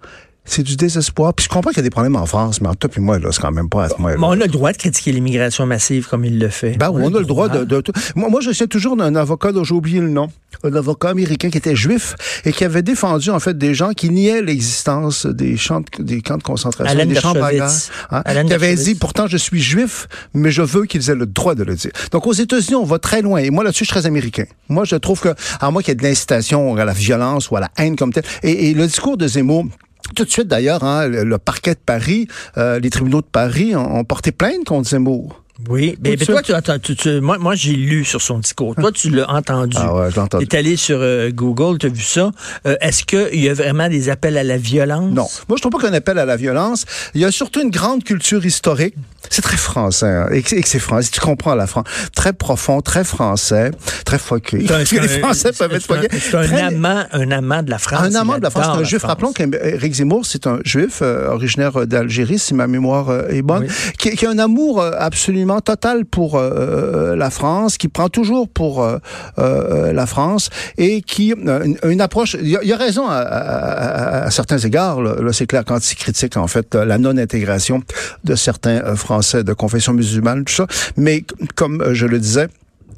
c'est 0.44 0.62
du 0.62 0.76
désespoir. 0.76 1.34
Puis 1.34 1.44
je 1.44 1.48
comprends 1.48 1.70
qu'il 1.70 1.78
y 1.78 1.80
a 1.80 1.84
des 1.84 1.90
problèmes 1.90 2.16
en 2.16 2.26
France, 2.26 2.60
mais 2.60 2.68
en 2.68 2.74
tout 2.74 2.90
et 2.94 3.00
moi, 3.00 3.18
là, 3.18 3.28
c'est 3.30 3.40
quand 3.40 3.52
même 3.52 3.68
pas 3.68 3.84
à 3.84 3.88
moment-là. 3.98 4.16
Mais 4.18 4.26
on 4.26 4.32
a 4.32 4.46
le 4.46 4.48
droit 4.48 4.72
de 4.72 4.76
critiquer 4.76 5.12
l'immigration 5.12 5.66
massive 5.66 6.08
comme 6.08 6.24
il 6.24 6.38
le 6.38 6.48
fait. 6.48 6.76
Ben 6.78 6.90
oui, 6.90 7.02
on, 7.04 7.14
a 7.14 7.20
le 7.20 7.24
droit, 7.24 7.48
de, 7.48 7.64
de, 7.64 7.82
Moi, 8.16 8.28
moi, 8.28 8.40
je 8.40 8.50
sais 8.52 8.66
toujours 8.66 8.96
d'un 8.96 9.14
avocat 9.14 9.52
dont 9.52 9.64
j'ai 9.64 9.74
oublié 9.74 10.00
le 10.00 10.08
nom. 10.08 10.28
Un 10.64 10.74
avocat 10.74 11.10
américain 11.10 11.48
qui 11.48 11.58
était 11.58 11.76
juif 11.76 12.14
et 12.44 12.52
qui 12.52 12.64
avait 12.64 12.82
défendu, 12.82 13.30
en 13.30 13.40
fait, 13.40 13.56
des 13.56 13.74
gens 13.74 13.92
qui 13.92 14.10
niaient 14.10 14.42
l'existence 14.42 15.26
des 15.26 15.56
champs 15.56 15.80
de, 15.80 16.02
des 16.02 16.20
camps 16.20 16.36
de 16.36 16.42
concentration, 16.42 17.06
des 17.06 17.14
champs 17.14 17.34
hein, 18.10 18.22
qui 18.44 18.52
avait 18.52 18.74
dit, 18.74 18.94
pourtant, 18.94 19.26
je 19.26 19.36
suis 19.36 19.60
juif, 19.60 20.08
mais 20.34 20.50
je 20.50 20.62
veux 20.62 20.84
qu'ils 20.84 21.08
aient 21.08 21.14
le 21.14 21.26
droit 21.26 21.54
de 21.54 21.64
le 21.64 21.74
dire. 21.74 21.92
Donc, 22.10 22.26
aux 22.26 22.32
États-Unis, 22.32 22.74
on 22.74 22.84
va 22.84 22.98
très 22.98 23.22
loin. 23.22 23.38
Et 23.38 23.50
moi, 23.50 23.64
là-dessus, 23.64 23.84
je 23.84 23.92
suis 23.92 24.00
très 24.00 24.06
américain. 24.06 24.44
Moi, 24.68 24.84
je 24.84 24.96
trouve 24.96 25.20
que, 25.20 25.34
à 25.60 25.70
moi 25.70 25.82
qu'il 25.82 25.90
y 25.90 25.92
ait 25.92 25.96
de 25.96 26.02
l'incitation 26.02 26.76
à 26.76 26.84
la 26.84 26.92
violence 26.92 27.50
ou 27.50 27.56
à 27.56 27.60
la 27.60 27.70
haine 27.78 27.96
comme 27.96 28.12
telle, 28.12 28.24
et, 28.42 28.70
et 28.70 28.74
le 28.74 28.86
discours 28.86 29.16
de 29.16 29.26
Zemmour, 29.26 29.66
tout 30.14 30.25
de 30.25 30.31
suite, 30.31 30.49
d'ailleurs, 30.49 30.84
hein, 30.84 31.06
le, 31.08 31.38
parquet 31.38 31.75
de 31.75 31.81
Paris, 31.84 32.28
euh, 32.56 32.78
les 32.78 32.90
tribunaux 32.90 33.20
de 33.20 33.26
Paris 33.26 33.75
ont, 33.76 34.04
porté 34.04 34.32
plainte 34.32 34.64
contre 34.64 34.88
Zemmour. 34.88 35.41
Oui, 35.69 35.97
mais, 36.03 36.17
toi, 36.17 36.43
tu, 36.82 36.97
tu, 36.97 37.20
moi, 37.20 37.38
moi 37.38 37.55
j'ai 37.55 37.75
lu 37.75 38.05
sur 38.05 38.20
son 38.20 38.38
discours. 38.38 38.75
Toi, 38.75 38.91
tu 38.93 39.11
l'as 39.11 39.31
entendu. 39.31 39.76
Ah 39.79 39.94
ouais, 39.94 40.11
je 40.11 40.19
entendu. 40.19 40.47
Tu 40.47 40.56
es 40.56 40.59
allé 40.59 40.76
sur 40.76 40.99
euh, 41.00 41.31
Google, 41.31 41.79
tu 41.79 41.87
as 41.87 41.88
vu 41.88 42.03
ça. 42.03 42.31
Euh, 42.67 42.76
est-ce 42.81 43.05
qu'il 43.05 43.43
y 43.43 43.49
a 43.49 43.55
vraiment 43.55 43.88
des 43.88 44.09
appels 44.09 44.37
à 44.37 44.44
la 44.44 44.56
violence? 44.56 45.12
Non. 45.12 45.26
Moi, 45.49 45.56
je 45.56 45.61
trouve 45.61 45.73
pas 45.73 45.87
qu'un 45.87 45.94
appel 45.94 46.19
à 46.19 46.25
la 46.25 46.37
violence. 46.37 46.85
Il 47.14 47.21
y 47.21 47.25
a 47.25 47.31
surtout 47.31 47.61
une 47.61 47.71
grande 47.71 48.02
culture 48.02 48.45
historique. 48.45 48.95
C'est 49.31 49.42
très 49.42 49.57
français. 49.57 50.07
Hein, 50.07 50.28
et 50.33 50.42
que 50.42 50.69
c'est 50.69 50.78
français. 50.78 51.11
Tu 51.12 51.21
comprends 51.21 51.54
la 51.54 51.66
France. 51.66 51.87
Très 52.14 52.33
profond, 52.33 52.81
très 52.81 53.04
français, 53.04 53.71
très 54.04 54.19
foqué. 54.19 54.59
les 54.59 55.09
Français 55.21 55.52
peuvent 55.52 55.73
être 55.73 55.87
foqués. 55.87 56.09
C'est 56.19 56.35
un, 56.35 56.66
amant, 56.66 57.04
un 57.12 57.31
amant 57.31 57.62
de 57.62 57.71
la 57.71 57.78
France. 57.78 58.00
Un 58.02 58.14
amant 58.14 58.38
de 58.38 58.42
la 58.42 58.50
France. 58.50 58.66
C'est 58.73 58.81
un 58.81 58.85
juif. 58.85 59.02
Rappelons 59.04 59.33
qu'Éric 59.33 59.95
Zemmour, 59.95 60.26
c'est 60.26 60.47
un 60.47 60.59
juif 60.64 61.00
euh, 61.02 61.31
originaire 61.31 61.87
d'Algérie, 61.87 62.38
si 62.38 62.54
ma 62.54 62.66
mémoire 62.66 63.31
est 63.31 63.42
bonne, 63.42 63.66
qui, 63.99 64.11
qui, 64.16 64.26
a 64.26 64.31
un 64.31 64.38
amour 64.38 64.83
absolument 64.83 65.51
total 65.61 66.04
pour 66.04 66.37
euh, 66.37 66.50
euh, 66.54 67.16
la 67.16 67.30
France, 67.30 67.76
qui 67.76 67.88
prend 67.88 68.09
toujours 68.09 68.49
pour 68.49 68.82
euh, 68.82 69.92
la 69.92 70.06
France 70.06 70.50
et 70.78 71.02
qui 71.02 71.32
une, 71.32 72.00
approche. 72.00 72.37
Il 72.40 72.49
y, 72.49 72.73
a 72.73 72.76
raison 72.76 73.06
à, 73.09 74.30
certains 74.30 74.59
égards. 74.59 75.00
Là, 75.00 75.32
c'est 75.32 75.47
clair 75.47 75.64
quand 75.64 75.90
il 75.90 75.97
critique 75.97 76.37
en 76.37 76.47
fait 76.47 76.75
la 76.75 76.99
non-intégration 76.99 77.82
de 78.25 78.35
certains 78.35 78.97
Français 78.97 79.44
de 79.44 79.52
confession 79.52 79.92
musulmane, 79.92 80.44
tout 80.44 80.54
ça. 80.54 80.66
Mais 80.97 81.25
comme 81.54 81.92
je 81.92 82.06
le 82.06 82.18
disais 82.18 82.49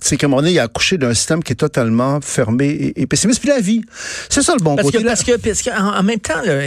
c'est 0.01 0.19
qu'à 0.19 0.27
un 0.27 0.29
moment 0.29 0.43
donné, 0.43 0.53
il 0.53 0.59
a 0.59 0.65
accouché 0.65 0.99
d'un 0.99 1.15
système 1.15 1.43
qui 1.43 1.53
est 1.53 1.57
totalement 1.57 2.21
fermé 2.21 2.93
et, 2.95 3.07
pessimiste. 3.07 3.41
Puis 3.41 3.49
la 3.49 3.61
vie, 3.61 3.81
c'est 4.29 4.43
ça 4.43 4.55
le 4.55 4.63
bon 4.63 4.77
parce 4.77 4.91
côté. 4.91 5.03
Que, 5.03 5.09
parce 5.09 5.25
que, 5.25 5.37
parce 5.37 5.63
qu'en 5.63 5.99
en 5.99 6.03
même 6.03 6.21
temps, 6.21 6.43
là, 6.45 6.61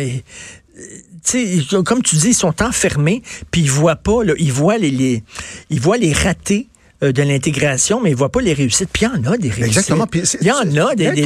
comme 1.85 2.01
tu 2.03 2.15
dis, 2.15 2.29
ils 2.29 2.33
sont 2.33 2.61
enfermés, 2.61 3.21
puis 3.51 3.61
ils 3.61 3.71
voient 3.71 3.95
pas, 3.95 4.23
là, 4.23 4.33
ils 4.37 4.53
voient 4.53 4.77
les, 4.77 5.23
ils 5.69 5.79
voient 5.79 5.97
les 5.97 6.13
ratés 6.13 6.69
de 7.01 7.23
l'intégration, 7.23 8.01
mais 8.01 8.11
ils 8.11 8.15
voient 8.15 8.31
pas 8.31 8.41
les 8.41 8.53
réussites. 8.53 8.89
Puis 8.91 9.05
il 9.05 9.15
y 9.15 9.27
en 9.27 9.31
a 9.31 9.37
des 9.37 9.49
réussites. 9.49 9.77
Exactement. 9.77 10.07
il 10.13 10.47
y 10.47 10.51
en 10.51 10.87
a 10.87 10.95
des, 10.95 11.11
des, 11.11 11.25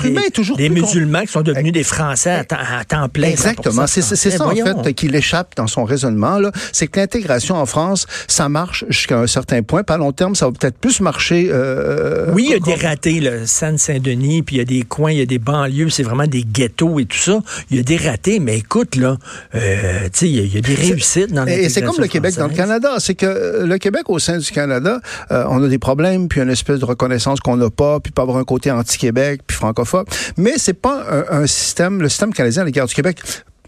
des, 0.58 0.70
musulmans 0.70 1.22
qui 1.22 1.32
sont 1.32 1.42
devenus 1.42 1.72
des 1.72 1.84
Français 1.84 2.46
à, 2.50 2.84
temps, 2.86 3.10
plein. 3.10 3.30
Exactement. 3.30 3.88
C'est 3.88 4.02
ça, 4.02 4.48
en 4.48 4.84
fait, 4.84 4.94
qui 4.94 5.08
l'échappe 5.08 5.56
dans 5.56 5.68
son 5.68 5.84
raisonnement. 5.84 6.40
C'est 6.72 6.88
que 6.88 7.00
l'intégration 7.00 7.56
en 7.56 7.66
France, 7.66 8.08
ça 8.28 8.50
marche 8.50 8.86
jusqu'à 8.90 9.20
un 9.20 9.28
certain 9.28 9.62
point. 9.64 9.84
Pas 9.84 9.96
à 9.96 9.98
long 9.98 10.12
terme, 10.12 10.36
ça 10.36 10.46
va 10.46 10.52
peut-être 10.52 10.78
plus 10.78 11.00
marcher. 11.02 11.50
Euh, 11.52 12.32
oui, 12.34 12.46
il 12.50 12.52
y 12.52 12.56
a 12.56 12.60
des 12.60 12.76
ratés, 12.76 13.20
le 13.20 13.46
Seine-Saint-Denis, 13.46 14.44
puis 14.44 14.58
il 14.58 14.60
y 14.60 14.62
a 14.62 14.66
des 14.66 14.84
coins, 14.84 15.12
il 15.12 15.18
y 15.18 15.22
a 15.22 15.26
des 15.26 15.40
banlieues, 15.40 15.90
c'est 15.90 16.04
vraiment 16.04 16.28
des 16.28 16.44
ghettos 16.44 17.00
et 17.00 17.06
tout 17.06 17.18
ça. 17.18 17.40
Il 17.70 17.78
y 17.78 17.80
a 17.80 17.84
des 17.84 17.98
ratés, 17.98 18.40
mais 18.40 18.58
écoute, 18.58 18.96
là, 18.96 19.18
euh, 19.56 20.04
tu 20.06 20.10
sais, 20.14 20.30
il 20.30 20.54
y, 20.54 20.58
a 20.58 20.62
des 20.62 20.76
réussites 20.76 21.34
dans 21.34 21.46
Et 21.46 21.70
c'est 21.70 21.82
comme 21.82 22.00
le 22.00 22.08
Québec 22.08 22.36
dans 22.36 22.48
le 22.48 22.54
Canada. 22.54 22.96
C'est 23.00 23.16
que 23.16 23.66
le 23.66 23.78
Québec, 23.78 24.04
au 24.08 24.20
sein 24.20 24.38
du 24.38 24.52
Canada, 24.52 25.00
euh, 25.32 25.46
on 25.50 25.61
a 25.66 25.70
des 25.70 25.80
problèmes, 25.80 26.28
puis 26.28 26.42
une 26.42 26.50
espèce 26.50 26.80
de 26.80 26.86
reconnaissance 26.86 27.40
qu'on 27.40 27.58
n'a 27.58 27.70
pas, 27.70 28.00
puis 28.00 28.12
pas 28.12 28.24
avoir 28.24 28.38
un 28.38 28.44
côté 28.44 28.72
anti-Québec, 28.72 29.42
puis 29.46 29.58
francophobe. 29.58 30.08
Mais 30.38 30.54
c'est 30.58 30.74
pas 30.74 31.04
un, 31.30 31.48
système, 31.48 32.02
le 32.02 32.10
système 32.10 32.34
canadien 32.34 32.64
à 32.64 32.66
l'égard 32.66 32.88
du 32.88 32.94
Québec 32.94 33.22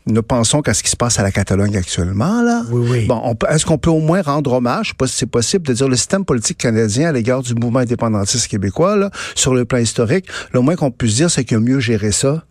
ne 0.05 0.19
pensons 0.19 0.61
qu'à 0.61 0.73
ce 0.73 0.83
qui 0.83 0.89
se 0.89 0.97
passe 0.97 1.19
à 1.19 1.23
la 1.23 1.31
Catalogne 1.31 1.77
actuellement, 1.77 2.41
là. 2.41 2.63
Oui, 2.69 2.87
oui. 2.89 3.05
Bon, 3.05 3.37
est-ce 3.49 3.65
qu'on 3.65 3.77
peut 3.77 3.89
au 3.89 3.99
moins 3.99 4.21
rendre 4.21 4.51
hommage, 4.51 4.87
je 4.87 4.89
sais 4.89 4.95
pas 4.97 5.07
si 5.07 5.15
c'est 5.15 5.25
possible, 5.25 5.65
de 5.65 5.73
dire 5.73 5.87
le 5.87 5.95
système 5.95 6.25
politique 6.25 6.57
canadien 6.57 7.09
à 7.09 7.11
l'égard 7.13 7.41
du 7.41 7.55
mouvement 7.55 7.79
indépendantiste 7.79 8.47
québécois, 8.47 8.97
là, 8.97 9.11
sur 9.35 9.53
le 9.53 9.63
plan 9.63 9.77
historique, 9.77 10.25
le 10.51 10.59
moins 10.59 10.75
qu'on 10.75 10.91
puisse 10.91 11.15
dire, 11.15 11.31
c'est 11.31 11.45
qu'il 11.45 11.57
a 11.57 11.59
mieux 11.61 11.79
géré 11.79 12.11
ça, 12.11 12.43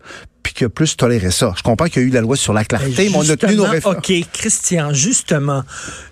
puis 0.53 0.59
qu'il 0.59 0.67
a 0.67 0.71
plus 0.71 0.97
toléré 0.97 1.31
ça. 1.31 1.55
Je 1.57 1.63
comprends 1.63 1.87
qu'il 1.87 2.03
y 2.03 2.05
a 2.05 2.09
eu 2.09 2.11
la 2.11 2.21
loi 2.21 2.37
sur 2.37 2.53
la 2.53 2.65
clarté, 2.65 3.09
mais 3.09 3.17
on 3.17 3.29
a 3.29 3.37
tenu 3.37 3.57
nos 3.57 3.67
OK, 3.85 4.13
Christian, 4.33 4.93
justement, 4.93 5.63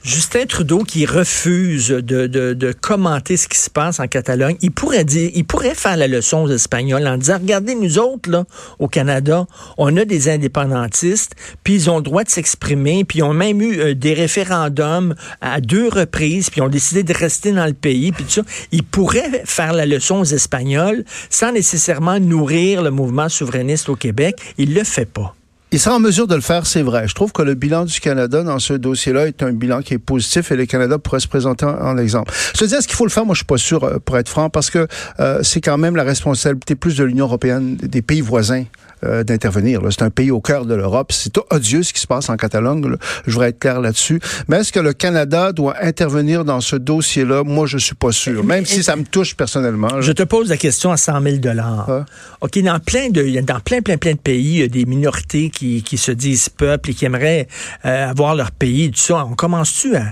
Justin 0.02 0.47
Trudeau 0.47 0.78
qui 0.78 1.04
refuse 1.04 1.88
de, 1.88 2.26
de, 2.26 2.54
de, 2.54 2.73
commenter 2.73 3.37
ce 3.37 3.49
qui 3.49 3.59
se 3.59 3.68
passe 3.68 4.00
en 4.00 4.06
Catalogne, 4.06 4.56
il 4.62 4.70
pourrait 4.70 5.04
dire, 5.04 5.30
il 5.35 5.44
pourrait 5.44 5.75
faire 5.75 5.97
la 5.97 6.06
leçon 6.06 6.38
aux 6.38 6.49
Espagnols 6.49 7.06
en 7.06 7.18
disant, 7.18 7.38
regardez, 7.38 7.75
nous 7.75 7.99
autres, 7.99 8.30
là, 8.30 8.44
au 8.78 8.88
Canada, 8.88 9.47
on 9.76 9.94
a 9.97 10.04
des 10.04 10.30
indépendantistes, 10.30 11.35
puis 11.62 11.75
ils 11.75 11.90
ont 11.90 11.97
le 11.97 12.02
droit 12.02 12.25
de 12.25 12.30
s'exprimer, 12.30 13.04
puis 13.04 13.18
ils 13.18 13.23
ont 13.23 13.35
même 13.35 13.61
eu 13.61 13.78
euh, 13.78 13.94
des 13.94 14.14
référendums 14.14 15.14
à 15.40 15.61
deux 15.61 15.88
reprises, 15.88 16.49
puis 16.49 16.61
ils 16.61 16.64
ont 16.64 16.68
décidé 16.68 17.02
de 17.02 17.12
rester 17.12 17.52
dans 17.52 17.66
le 17.66 17.75
pays, 17.75 18.12
puis 18.12 18.25
tout 18.25 18.30
ça. 18.30 18.42
Il 18.73 18.85
pourrait 18.85 19.42
faire 19.44 19.75
la 19.75 19.85
leçon 19.85 20.20
aux 20.20 20.25
Espagnols 20.25 21.04
sans 21.28 21.52
nécessairement 21.52 22.18
nourrir 22.18 22.82
le 22.82 22.90
mouvement 22.90 23.28
souverainiste 23.28 23.88
au 23.88 23.97
Québec 23.97 24.29
il 24.58 24.75
le 24.75 24.84
fait 24.84 25.06
pas. 25.06 25.34
Il 25.72 25.78
sera 25.78 25.94
en 25.94 26.00
mesure 26.00 26.26
de 26.26 26.34
le 26.34 26.40
faire, 26.40 26.66
c'est 26.66 26.82
vrai. 26.82 27.06
Je 27.06 27.14
trouve 27.14 27.30
que 27.30 27.42
le 27.42 27.54
bilan 27.54 27.84
du 27.84 28.00
Canada 28.00 28.42
dans 28.42 28.58
ce 28.58 28.72
dossier-là 28.72 29.28
est 29.28 29.40
un 29.44 29.52
bilan 29.52 29.82
qui 29.82 29.94
est 29.94 29.99
positif 29.99 30.50
et 30.50 30.56
le 30.56 30.66
Canada 30.66 30.99
pourrait 30.99 31.20
se 31.20 31.28
présenter 31.28 31.64
en, 31.64 31.96
exemple. 31.96 32.34
Je 32.54 32.64
te 32.64 32.75
est-ce 32.75 32.88
qu'il 32.88 32.96
faut 32.96 33.04
le 33.04 33.10
faire? 33.10 33.25
Moi, 33.25 33.34
je 33.34 33.38
suis 33.38 33.46
pas 33.46 33.56
sûr, 33.56 33.84
euh, 33.84 33.99
pour 34.04 34.18
être 34.18 34.28
franc, 34.28 34.50
parce 34.50 34.68
que 34.68 34.88
euh, 35.20 35.38
c'est 35.44 35.60
quand 35.60 35.78
même 35.78 35.94
la 35.94 36.02
responsabilité 36.02 36.75
plus 36.75 36.96
de 36.96 37.04
l'Union 37.04 37.26
européenne, 37.26 37.76
des 37.76 38.02
pays 38.02 38.20
voisins, 38.20 38.64
euh, 39.04 39.25
d'intervenir. 39.25 39.80
C'est 39.90 40.02
un 40.02 40.11
pays 40.11 40.30
au 40.30 40.40
cœur 40.40 40.66
de 40.66 40.75
l'Europe. 40.75 41.12
C'est 41.12 41.38
odieux 41.50 41.83
ce 41.83 41.92
qui 41.92 42.00
se 42.00 42.07
passe 42.07 42.28
en 42.28 42.37
Catalogne. 42.37 42.97
Je 43.26 43.33
voudrais 43.33 43.49
être 43.49 43.59
clair 43.59 43.80
là-dessus. 43.80 44.21
Mais 44.49 44.59
est-ce 44.59 44.73
que 44.73 44.80
le 44.80 44.92
Canada 44.92 45.52
doit 45.52 45.76
intervenir 45.83 46.45
dans 46.45 46.61
ce 46.61 46.76
dossier-là? 46.76 47.45
Moi, 47.45 47.66
je 47.66 47.78
suis 47.78 47.95
pas 47.95 48.12
sûr, 48.12 48.45
même 48.45 48.66
si 48.66 48.83
ça 48.83 48.97
me 48.97 49.04
touche 49.04 49.35
personnellement. 49.35 50.00
Je 50.00 50.12
te 50.12 50.23
pose 50.23 50.49
la 50.49 50.57
question 50.57 50.90
à 50.90 50.97
100 50.97 51.23
000 51.23 51.37
dollars. 51.37 52.04
OK, 52.40 52.59
dans 52.62 52.78
plein 52.78 53.11
de, 53.11 53.40
dans 53.40 53.61
plein, 53.61 53.80
plein, 53.83 53.97
plein 53.97 54.12
de 54.12 54.19
pays, 54.19 54.54
il 54.54 54.61
y 54.61 54.62
a 54.62 54.69
des 54.69 54.85
minorités 54.85 55.50
qui, 55.50 55.83
qui 55.83 55.99
se 55.99 56.12
disent 56.12 56.49
peuple 56.49 56.90
et 56.90 56.95
qui 56.95 57.04
aimeraient 57.04 57.49
euh, 57.85 58.09
avoir 58.09 58.35
leur 58.35 58.50
pays, 58.50 58.90
tout 58.90 59.00
ça. 59.00 59.25
On 59.25 59.35
commence-tu 59.35 59.97
à 59.97 60.04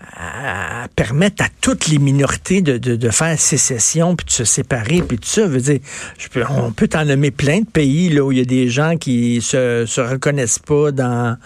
à 0.00 0.86
permettre 0.94 1.44
à 1.44 1.48
toutes 1.60 1.88
les 1.88 1.98
minorités 1.98 2.62
de, 2.62 2.78
de, 2.78 2.94
de, 2.94 3.10
faire 3.10 3.38
sécession 3.38 4.14
puis 4.14 4.26
de 4.26 4.30
se 4.30 4.44
séparer 4.44 5.02
puis 5.02 5.18
tout 5.18 5.28
ça. 5.28 5.46
Veut 5.46 5.60
dire 5.60 5.80
je 6.18 6.28
peux, 6.28 6.44
on 6.48 6.70
peut 6.70 6.88
en 6.94 7.04
nommer 7.04 7.30
plein 7.30 7.60
de 7.60 7.66
pays 7.66 8.08
là 8.08 8.22
où 8.24 8.32
il 8.32 8.38
y 8.38 8.40
a 8.40 8.44
des 8.44 8.68
gens 8.68 8.96
qui 8.96 9.40
se 9.42 9.84
se 9.86 10.00
reconnaissent 10.00 10.60
pas 10.60 10.92
dans 10.92 11.36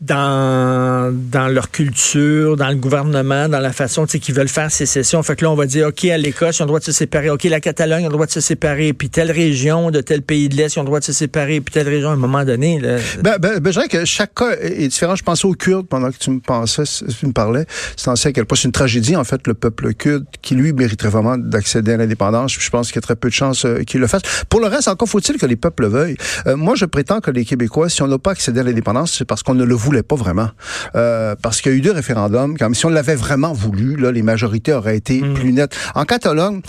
dans, 0.00 1.14
dans 1.14 1.48
leur 1.48 1.70
culture, 1.70 2.56
dans 2.56 2.68
le 2.68 2.74
gouvernement, 2.74 3.48
dans 3.48 3.60
la 3.60 3.72
façon 3.72 4.06
qu'ils 4.06 4.34
veulent 4.34 4.48
faire 4.48 4.70
sécession. 4.70 5.22
Fait 5.22 5.36
que 5.36 5.44
là, 5.44 5.50
on 5.50 5.54
va 5.54 5.66
dire, 5.66 5.88
OK, 5.88 6.04
à 6.04 6.18
l'Écosse, 6.18 6.58
ils 6.58 6.62
ont 6.62 6.64
le 6.66 6.68
droit 6.68 6.80
de 6.80 6.84
se 6.84 6.92
séparer. 6.92 7.30
OK, 7.30 7.44
la 7.44 7.60
Catalogne, 7.60 8.02
ils 8.02 8.06
ont 8.06 8.10
le 8.10 8.14
droit 8.14 8.26
de 8.26 8.32
se 8.32 8.40
séparer. 8.40 8.92
Puis 8.92 9.08
telle 9.08 9.30
région 9.30 9.90
de 9.90 10.00
tel 10.00 10.22
pays 10.22 10.48
de 10.48 10.56
l'Est, 10.56 10.74
ils 10.74 10.78
ont 10.80 10.82
le 10.82 10.86
droit 10.86 11.00
de 11.00 11.04
se 11.04 11.12
séparer. 11.12 11.60
Puis 11.60 11.72
telle 11.72 11.88
région, 11.88 12.10
à 12.10 12.14
un 12.14 12.16
moment 12.16 12.44
donné. 12.44 12.80
Là... 12.80 12.96
Ben, 13.22 13.36
ben, 13.38 13.58
ben, 13.60 13.72
je 13.72 13.78
dirais 13.78 13.88
que 13.88 14.04
chaque 14.04 14.34
cas 14.34 14.56
est 14.60 14.88
différent. 14.88 15.16
Je 15.16 15.22
pensais 15.22 15.46
aux 15.46 15.54
Kurdes 15.54 15.86
pendant 15.86 16.10
que 16.10 16.18
tu 16.18 16.30
me 16.30 16.40
pensais, 16.40 16.82
tu 16.84 17.26
me 17.26 17.32
parlais. 17.32 17.66
C'est 17.96 18.10
à 18.10 18.32
quel 18.32 18.46
point 18.46 18.56
c'est 18.56 18.66
une 18.66 18.72
tragédie, 18.72 19.16
en 19.16 19.24
fait, 19.24 19.46
le 19.46 19.54
peuple 19.54 19.94
kurde, 19.94 20.24
qui 20.42 20.54
lui 20.54 20.72
mériterait 20.72 21.08
vraiment 21.08 21.38
d'accéder 21.38 21.92
à 21.92 21.96
l'indépendance. 21.96 22.52
Je 22.58 22.70
pense 22.70 22.88
qu'il 22.88 22.96
y 22.96 22.98
a 22.98 23.02
très 23.02 23.16
peu 23.16 23.28
de 23.28 23.34
chances 23.34 23.64
euh, 23.64 23.82
qu'il 23.84 24.00
le 24.00 24.06
fasse. 24.06 24.22
Pour 24.48 24.60
le 24.60 24.66
reste, 24.66 24.88
encore 24.88 25.08
faut-il 25.08 25.38
que 25.38 25.46
les 25.46 25.56
peuples 25.56 25.86
veuillent. 25.86 26.16
Euh, 26.46 26.56
moi, 26.56 26.74
je 26.74 26.84
prétends 26.84 27.20
que 27.20 27.30
les 27.30 27.44
Québécois, 27.44 27.88
si 27.88 28.02
on 28.02 28.08
n'a 28.08 28.18
pas 28.18 28.32
accédé 28.32 28.60
à 28.60 28.62
l'indépendance, 28.62 29.14
c'est 29.18 29.24
parce 29.24 29.42
qu'on 29.42 29.54
ne 29.54 29.64
le 29.64 29.74
voulait 29.84 30.02
pas 30.02 30.16
vraiment. 30.16 30.48
Euh, 30.94 31.34
parce 31.40 31.60
qu'il 31.60 31.72
y 31.72 31.74
a 31.74 31.78
eu 31.78 31.80
deux 31.80 31.92
référendums. 31.92 32.56
Comme 32.56 32.74
si 32.74 32.86
on 32.86 32.88
l'avait 32.88 33.14
vraiment 33.14 33.52
voulu, 33.52 33.96
là, 33.96 34.10
les 34.12 34.22
majorités 34.22 34.72
auraient 34.72 34.96
été 34.96 35.20
mm. 35.20 35.34
plus 35.34 35.52
nettes. 35.52 35.76
En 35.94 36.04
Catalogne, 36.04 36.60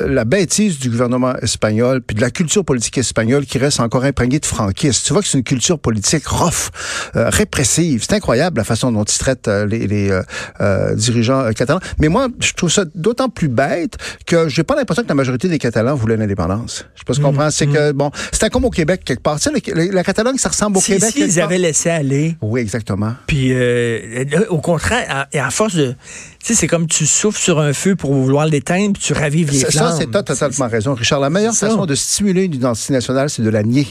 la 0.00 0.24
bêtise 0.24 0.78
du 0.78 0.90
gouvernement 0.90 1.34
espagnol, 1.36 2.02
puis 2.02 2.16
de 2.16 2.20
la 2.20 2.30
culture 2.30 2.64
politique 2.64 2.98
espagnole 2.98 3.46
qui 3.46 3.58
reste 3.58 3.80
encore 3.80 4.04
imprégnée 4.04 4.38
de 4.38 4.46
franquistes. 4.46 5.06
Tu 5.06 5.12
vois 5.12 5.22
que 5.22 5.28
c'est 5.28 5.38
une 5.38 5.44
culture 5.44 5.78
politique 5.78 6.26
rough, 6.26 6.70
euh, 7.16 7.28
répressive. 7.28 8.04
C'est 8.08 8.14
incroyable 8.14 8.58
la 8.58 8.64
façon 8.64 8.92
dont 8.92 9.04
ils 9.04 9.18
traitent 9.18 9.48
euh, 9.48 9.66
les, 9.66 9.86
les 9.86 10.20
dirigeants 10.96 11.50
catalans. 11.52 11.80
Mais 11.98 12.08
moi, 12.08 12.28
je 12.40 12.52
trouve 12.52 12.70
ça 12.70 12.84
d'autant 12.94 13.28
plus 13.28 13.48
bête 13.48 13.96
que 14.26 14.48
j'ai 14.48 14.62
pas 14.62 14.76
l'impression 14.76 15.02
que 15.02 15.08
la 15.08 15.14
majorité 15.14 15.48
des 15.48 15.58
Catalans 15.58 15.94
voulaient 15.94 16.16
l'indépendance. 16.16 16.84
Je 16.94 17.00
sais 17.00 17.04
pas 17.06 17.14
ce 17.14 17.20
qu'on 17.20 17.32
mm. 17.32 17.50
C'est 17.50 17.66
que, 17.66 17.92
bon, 17.92 18.10
c'était 18.32 18.50
comme 18.50 18.64
au 18.64 18.70
Québec 18.70 19.02
quelque 19.04 19.22
part. 19.22 19.40
Tu 19.40 19.50
sais, 19.50 19.90
la 19.92 20.04
Catalogne, 20.04 20.38
ça 20.38 20.48
ressemble 20.48 20.78
au 20.78 20.80
Québec. 20.80 21.10
Si 21.12 21.20
ils 21.20 21.40
avaient 21.40 21.58
laissé 21.58 21.90
aller. 21.90 22.36
Oui, 22.40 22.51
exactement. 22.60 23.14
Puis, 23.26 23.52
euh, 23.52 24.24
au 24.50 24.58
contraire, 24.58 25.06
à, 25.32 25.46
à 25.46 25.50
force 25.50 25.74
de... 25.74 25.92
Tu 25.92 25.96
sais, 26.48 26.54
c'est 26.54 26.66
comme 26.66 26.86
tu 26.86 27.06
souffles 27.06 27.38
sur 27.38 27.58
un 27.60 27.72
feu 27.72 27.96
pour 27.96 28.12
vouloir 28.12 28.46
l'éteindre, 28.46 28.92
puis 28.92 29.02
tu 29.02 29.12
ravives 29.12 29.50
les 29.50 29.60
flammes. 29.60 29.90
Ça, 29.92 29.96
c'est 29.96 30.10
totalement 30.10 30.68
raison, 30.68 30.94
Richard. 30.94 31.20
La 31.20 31.30
meilleure 31.30 31.54
façon 31.54 31.86
de 31.86 31.94
stimuler 31.94 32.44
une 32.44 32.54
identité 32.54 32.92
nationale, 32.92 33.30
c'est 33.30 33.42
de 33.42 33.50
la 33.50 33.62
nier. 33.62 33.86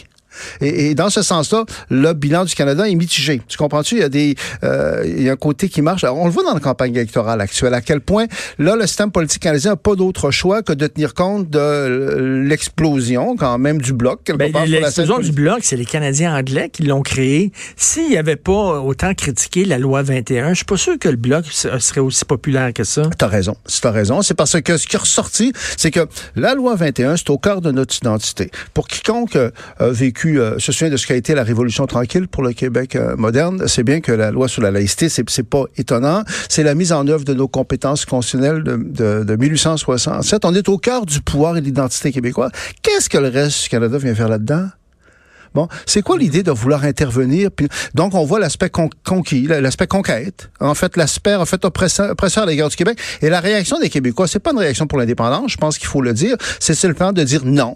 Et, 0.61 0.95
dans 0.95 1.09
ce 1.09 1.21
sens-là, 1.21 1.65
le 1.89 2.13
bilan 2.13 2.45
du 2.45 2.55
Canada 2.55 2.87
est 2.87 2.95
mitigé. 2.95 3.41
Tu 3.47 3.57
comprends-tu? 3.57 3.95
Il 3.95 4.01
y 4.01 4.03
a 4.03 4.09
des, 4.09 4.35
euh, 4.63 5.03
il 5.05 5.23
y 5.23 5.29
a 5.29 5.33
un 5.33 5.37
côté 5.37 5.69
qui 5.69 5.81
marche. 5.81 6.03
on 6.03 6.25
le 6.25 6.31
voit 6.31 6.43
dans 6.43 6.53
la 6.53 6.59
campagne 6.59 6.95
électorale 6.95 7.41
actuelle, 7.41 7.73
à 7.73 7.81
quel 7.81 8.01
point, 8.01 8.25
là, 8.59 8.75
le 8.75 8.87
système 8.87 9.11
politique 9.11 9.41
canadien 9.41 9.71
n'a 9.71 9.75
pas 9.77 9.95
d'autre 9.95 10.31
choix 10.31 10.61
que 10.61 10.73
de 10.73 10.87
tenir 10.87 11.13
compte 11.13 11.49
de 11.49 12.43
l'explosion, 12.45 13.35
quand 13.35 13.57
même, 13.57 13.81
du 13.81 13.93
bloc. 13.93 14.31
Ben, 14.37 14.51
l'explosion 14.65 15.19
du 15.19 15.31
bloc, 15.31 15.59
c'est 15.61 15.77
les 15.77 15.85
Canadiens 15.85 16.35
anglais 16.35 16.69
qui 16.69 16.83
l'ont 16.83 17.01
créé. 17.01 17.51
S'il 17.75 18.09
n'y 18.09 18.17
avait 18.17 18.35
pas 18.35 18.81
autant 18.81 19.13
critiqué 19.13 19.65
la 19.65 19.77
loi 19.77 20.01
21, 20.01 20.49
je 20.49 20.55
suis 20.55 20.65
pas 20.65 20.77
sûr 20.77 20.97
que 20.99 21.09
le 21.09 21.17
bloc 21.17 21.45
serait 21.45 22.01
aussi 22.01 22.25
populaire 22.25 22.73
que 22.73 22.83
ça. 22.83 23.03
T'as 23.17 23.27
raison. 23.27 23.55
T'as 23.81 23.91
raison. 23.91 24.21
C'est 24.21 24.33
parce 24.33 24.59
que 24.61 24.77
ce 24.77 24.87
qui 24.87 24.95
est 24.95 24.99
ressorti, 24.99 25.53
c'est 25.77 25.91
que 25.91 26.07
la 26.35 26.53
loi 26.53 26.75
21, 26.75 27.17
c'est 27.17 27.29
au 27.29 27.37
cœur 27.37 27.61
de 27.61 27.71
notre 27.71 27.95
identité. 27.97 28.51
Pour 28.73 28.87
quiconque 28.87 29.35
a 29.35 29.51
vécu 29.89 30.20
euh, 30.29 30.59
se 30.59 30.71
souvient 30.71 30.91
de 30.91 30.97
ce 30.97 31.07
qu'a 31.07 31.15
été 31.15 31.33
la 31.35 31.43
Révolution 31.43 31.85
tranquille 31.85 32.27
pour 32.27 32.43
le 32.43 32.53
Québec 32.53 32.95
euh, 32.95 33.15
moderne, 33.15 33.63
c'est 33.67 33.83
bien 33.83 34.01
que 34.01 34.11
la 34.11 34.31
loi 34.31 34.47
sur 34.47 34.61
la 34.61 34.71
laïcité, 34.71 35.09
c'est, 35.09 35.27
c'est 35.29 35.47
pas 35.47 35.65
étonnant. 35.77 36.23
C'est 36.49 36.63
la 36.63 36.75
mise 36.75 36.91
en 36.91 37.07
œuvre 37.07 37.23
de 37.23 37.33
nos 37.33 37.47
compétences 37.47 38.05
constitutionnelles 38.05 38.63
de, 38.63 39.23
de, 39.23 39.35
1867. 39.35 40.45
On 40.45 40.53
est 40.53 40.69
au 40.69 40.77
cœur 40.77 41.05
du 41.05 41.21
pouvoir 41.21 41.57
et 41.57 41.61
de 41.61 41.65
l'identité 41.65 42.11
québécoise. 42.11 42.51
Qu'est-ce 42.81 43.09
que 43.09 43.17
le 43.17 43.29
reste 43.29 43.63
du 43.63 43.69
Canada 43.69 43.97
vient 43.97 44.15
faire 44.15 44.29
là-dedans? 44.29 44.67
Bon, 45.53 45.67
c'est 45.85 46.01
quoi 46.01 46.17
l'idée 46.17 46.43
de 46.43 46.51
vouloir 46.51 46.83
intervenir? 46.85 47.49
Puis, 47.51 47.67
donc, 47.93 48.13
on 48.13 48.23
voit 48.23 48.39
l'aspect 48.39 48.69
conquis, 48.69 49.47
l'aspect 49.47 49.87
conquête. 49.87 50.49
En 50.61 50.75
fait, 50.75 50.95
l'aspect, 50.95 51.35
en 51.35 51.45
fait, 51.45 51.65
oppresseur, 51.65 52.11
oppresseur 52.11 52.43
à 52.43 52.45
l'égard 52.45 52.69
du 52.69 52.75
Québec. 52.75 52.97
Et 53.21 53.29
la 53.29 53.41
réaction 53.41 53.77
des 53.79 53.89
Québécois, 53.89 54.27
c'est 54.27 54.39
pas 54.39 54.51
une 54.51 54.59
réaction 54.59 54.87
pour 54.87 54.97
l'indépendance, 54.97 55.51
je 55.51 55.57
pense 55.57 55.77
qu'il 55.77 55.87
faut 55.87 56.01
le 56.01 56.13
dire. 56.13 56.37
C'est 56.59 56.75
simplement 56.75 57.11
de 57.11 57.23
dire 57.23 57.41
non. 57.43 57.75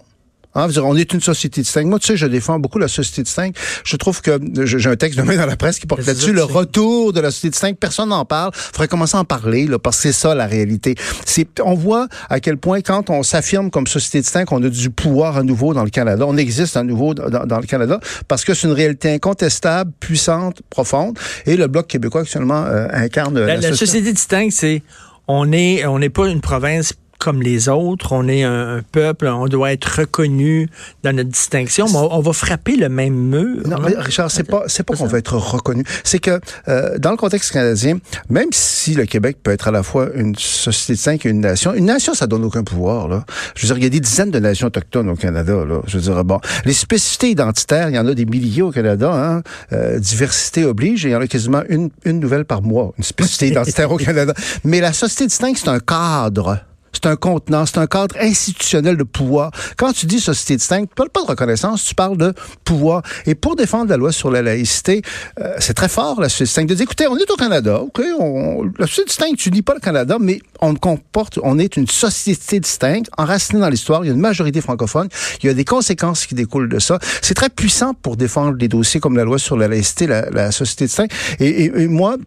Hein, 0.56 0.68
on 0.82 0.96
est 0.96 1.12
une 1.12 1.20
société 1.20 1.60
distincte. 1.60 1.86
Moi, 1.86 1.98
tu 1.98 2.06
sais, 2.06 2.16
je 2.16 2.26
défends 2.26 2.58
beaucoup 2.58 2.78
la 2.78 2.88
société 2.88 3.22
distincte. 3.22 3.58
Je 3.84 3.96
trouve 3.96 4.22
que 4.22 4.40
j'ai 4.64 4.88
un 4.88 4.96
texte 4.96 5.18
demain 5.18 5.36
dans 5.36 5.46
la 5.46 5.56
presse 5.56 5.78
qui 5.78 5.86
porte 5.86 6.06
là-dessus 6.06 6.32
le 6.32 6.44
retour 6.44 7.12
de 7.12 7.20
la 7.20 7.30
société 7.30 7.50
distincte. 7.50 7.78
Personne 7.78 8.08
n'en 8.08 8.24
parle. 8.24 8.52
Il 8.54 8.72
faudrait 8.72 8.88
commencer 8.88 9.16
à 9.16 9.20
en 9.20 9.24
parler, 9.24 9.66
là, 9.66 9.78
parce 9.78 9.96
que 9.96 10.02
c'est 10.04 10.12
ça 10.12 10.34
la 10.34 10.46
réalité. 10.46 10.94
C'est, 11.26 11.60
on 11.60 11.74
voit 11.74 12.08
à 12.30 12.40
quel 12.40 12.56
point 12.56 12.80
quand 12.80 13.10
on 13.10 13.22
s'affirme 13.22 13.70
comme 13.70 13.86
société 13.86 14.20
distincte, 14.20 14.48
on 14.50 14.62
a 14.62 14.68
du 14.68 14.90
pouvoir 14.90 15.36
à 15.36 15.42
nouveau 15.42 15.74
dans 15.74 15.84
le 15.84 15.90
Canada. 15.90 16.24
On 16.26 16.38
existe 16.38 16.76
à 16.76 16.82
nouveau 16.82 17.12
dans, 17.12 17.60
le 17.60 17.66
Canada 17.66 18.00
parce 18.26 18.44
que 18.44 18.54
c'est 18.54 18.66
une 18.66 18.72
réalité 18.72 19.10
incontestable, 19.12 19.92
puissante, 20.00 20.62
profonde. 20.70 21.18
Et 21.44 21.56
le 21.56 21.66
bloc 21.66 21.86
québécois 21.86 22.22
actuellement 22.22 22.64
euh, 22.64 22.88
incarne 22.92 23.38
la, 23.38 23.46
la, 23.46 23.56
la 23.56 23.74
société 23.74 24.12
distincte, 24.12 24.52
c'est 24.52 24.82
on 25.28 25.52
est 25.52 25.84
on 25.86 25.98
n'est 25.98 26.10
pas 26.10 26.28
une 26.28 26.40
province 26.40 26.94
comme 27.18 27.42
les 27.42 27.68
autres, 27.68 28.12
on 28.12 28.28
est 28.28 28.44
un, 28.44 28.82
peuple, 28.92 29.26
on 29.26 29.46
doit 29.46 29.72
être 29.72 30.00
reconnu 30.00 30.68
dans 31.02 31.14
notre 31.14 31.30
distinction, 31.30 31.86
mais 31.88 31.98
on, 31.98 32.20
va 32.20 32.32
frapper 32.32 32.76
le 32.76 32.88
même 32.88 33.14
mur. 33.14 33.66
Non, 33.66 33.78
mais 33.80 33.94
Richard, 33.96 34.30
c'est 34.30 34.44
pas, 34.44 34.64
c'est 34.66 34.82
pas 34.82 34.94
qu'on 34.94 35.06
va 35.06 35.18
être 35.18 35.36
reconnu. 35.36 35.84
C'est 36.04 36.18
que 36.18 36.40
euh, 36.68 36.98
dans 36.98 37.10
le 37.10 37.16
contexte 37.16 37.52
canadien, 37.52 37.98
même 38.28 38.48
si 38.52 38.94
le 38.94 39.06
Québec 39.06 39.38
peut 39.42 39.50
être 39.50 39.68
à 39.68 39.70
la 39.70 39.82
fois 39.82 40.08
une 40.14 40.34
société 40.36 40.94
distincte 40.94 41.26
et 41.26 41.30
une 41.30 41.40
nation, 41.40 41.74
une 41.74 41.86
nation, 41.86 42.14
ça 42.14 42.26
donne 42.26 42.44
aucun 42.44 42.64
pouvoir. 42.64 43.08
Là. 43.08 43.24
Je 43.54 43.62
veux 43.62 43.74
dire, 43.74 43.78
il 43.78 43.84
y 43.84 43.86
a 43.86 43.90
des 43.90 44.00
dizaines 44.00 44.30
de 44.30 44.38
nations 44.38 44.66
autochtones 44.68 45.08
au 45.08 45.16
Canada. 45.16 45.64
Là. 45.64 45.80
Je 45.86 45.98
veux 45.98 46.02
dire, 46.02 46.24
bon, 46.24 46.40
les 46.64 46.72
spécificités 46.72 47.30
identitaires, 47.30 47.88
il 47.88 47.96
y 47.96 47.98
en 47.98 48.06
a 48.06 48.14
des 48.14 48.26
milliers 48.26 48.62
au 48.62 48.70
Canada. 48.70 49.12
Hein? 49.12 49.42
Euh, 49.72 49.98
diversité 49.98 50.64
oblige, 50.64 51.04
et 51.04 51.10
il 51.10 51.12
y 51.12 51.16
en 51.16 51.20
a 51.20 51.26
quasiment 51.26 51.62
une, 51.68 51.90
une 52.04 52.20
nouvelle 52.20 52.44
par 52.44 52.62
mois, 52.62 52.92
une 52.98 53.04
spécificité 53.04 53.48
identitaire 53.48 53.90
au 53.90 53.96
Canada. 54.06 54.34
Mais 54.64 54.80
la 54.80 54.92
société 54.92 55.26
distincte, 55.26 55.60
c'est 55.62 55.68
un 55.68 55.80
cadre 55.80 56.60
c'est 56.96 57.06
un 57.06 57.16
contenant, 57.16 57.66
c'est 57.66 57.78
un 57.78 57.86
cadre 57.86 58.16
institutionnel 58.20 58.96
de 58.96 59.02
pouvoir. 59.02 59.50
Quand 59.76 59.92
tu 59.92 60.06
dis 60.06 60.20
société 60.20 60.56
distincte, 60.56 60.90
tu 60.90 60.94
parles 60.94 61.10
pas 61.10 61.22
de 61.22 61.26
reconnaissance, 61.26 61.84
tu 61.84 61.94
parles 61.94 62.16
de 62.16 62.32
pouvoir. 62.64 63.02
Et 63.26 63.34
pour 63.34 63.54
défendre 63.54 63.90
la 63.90 63.96
loi 63.96 64.12
sur 64.12 64.30
la 64.30 64.42
laïcité, 64.42 65.02
euh, 65.40 65.54
c'est 65.58 65.74
très 65.74 65.88
fort, 65.88 66.20
la 66.20 66.28
société 66.28 66.44
distincte, 66.44 66.70
de 66.70 66.74
dire, 66.74 66.84
écoutez, 66.84 67.06
on 67.06 67.16
est 67.18 67.30
au 67.30 67.36
Canada, 67.36 67.80
OK, 67.80 68.00
on, 68.18 68.64
la 68.78 68.86
société 68.86 69.08
distincte, 69.08 69.38
tu 69.38 69.50
dis 69.50 69.62
pas 69.62 69.74
le 69.74 69.80
Canada, 69.80 70.16
mais 70.18 70.40
on 70.60 70.74
comporte, 70.74 71.38
on 71.42 71.58
est 71.58 71.76
une 71.76 71.86
société 71.86 72.60
distincte, 72.60 73.10
enracinée 73.18 73.60
dans 73.60 73.68
l'histoire, 73.68 74.04
il 74.04 74.08
y 74.08 74.10
a 74.10 74.14
une 74.14 74.20
majorité 74.20 74.60
francophone, 74.60 75.08
il 75.42 75.46
y 75.46 75.50
a 75.50 75.54
des 75.54 75.64
conséquences 75.64 76.26
qui 76.26 76.34
découlent 76.34 76.68
de 76.68 76.78
ça. 76.78 76.98
C'est 77.20 77.34
très 77.34 77.50
puissant 77.50 77.92
pour 77.94 78.16
défendre 78.16 78.56
des 78.56 78.68
dossiers 78.68 79.00
comme 79.00 79.16
la 79.16 79.24
loi 79.24 79.38
sur 79.38 79.56
la 79.56 79.68
laïcité, 79.68 80.06
la, 80.06 80.50
société 80.50 80.86
distincte. 80.86 81.12
et, 81.40 81.64
et 81.64 81.88
moi, 81.88 82.16
euh, 82.16 82.18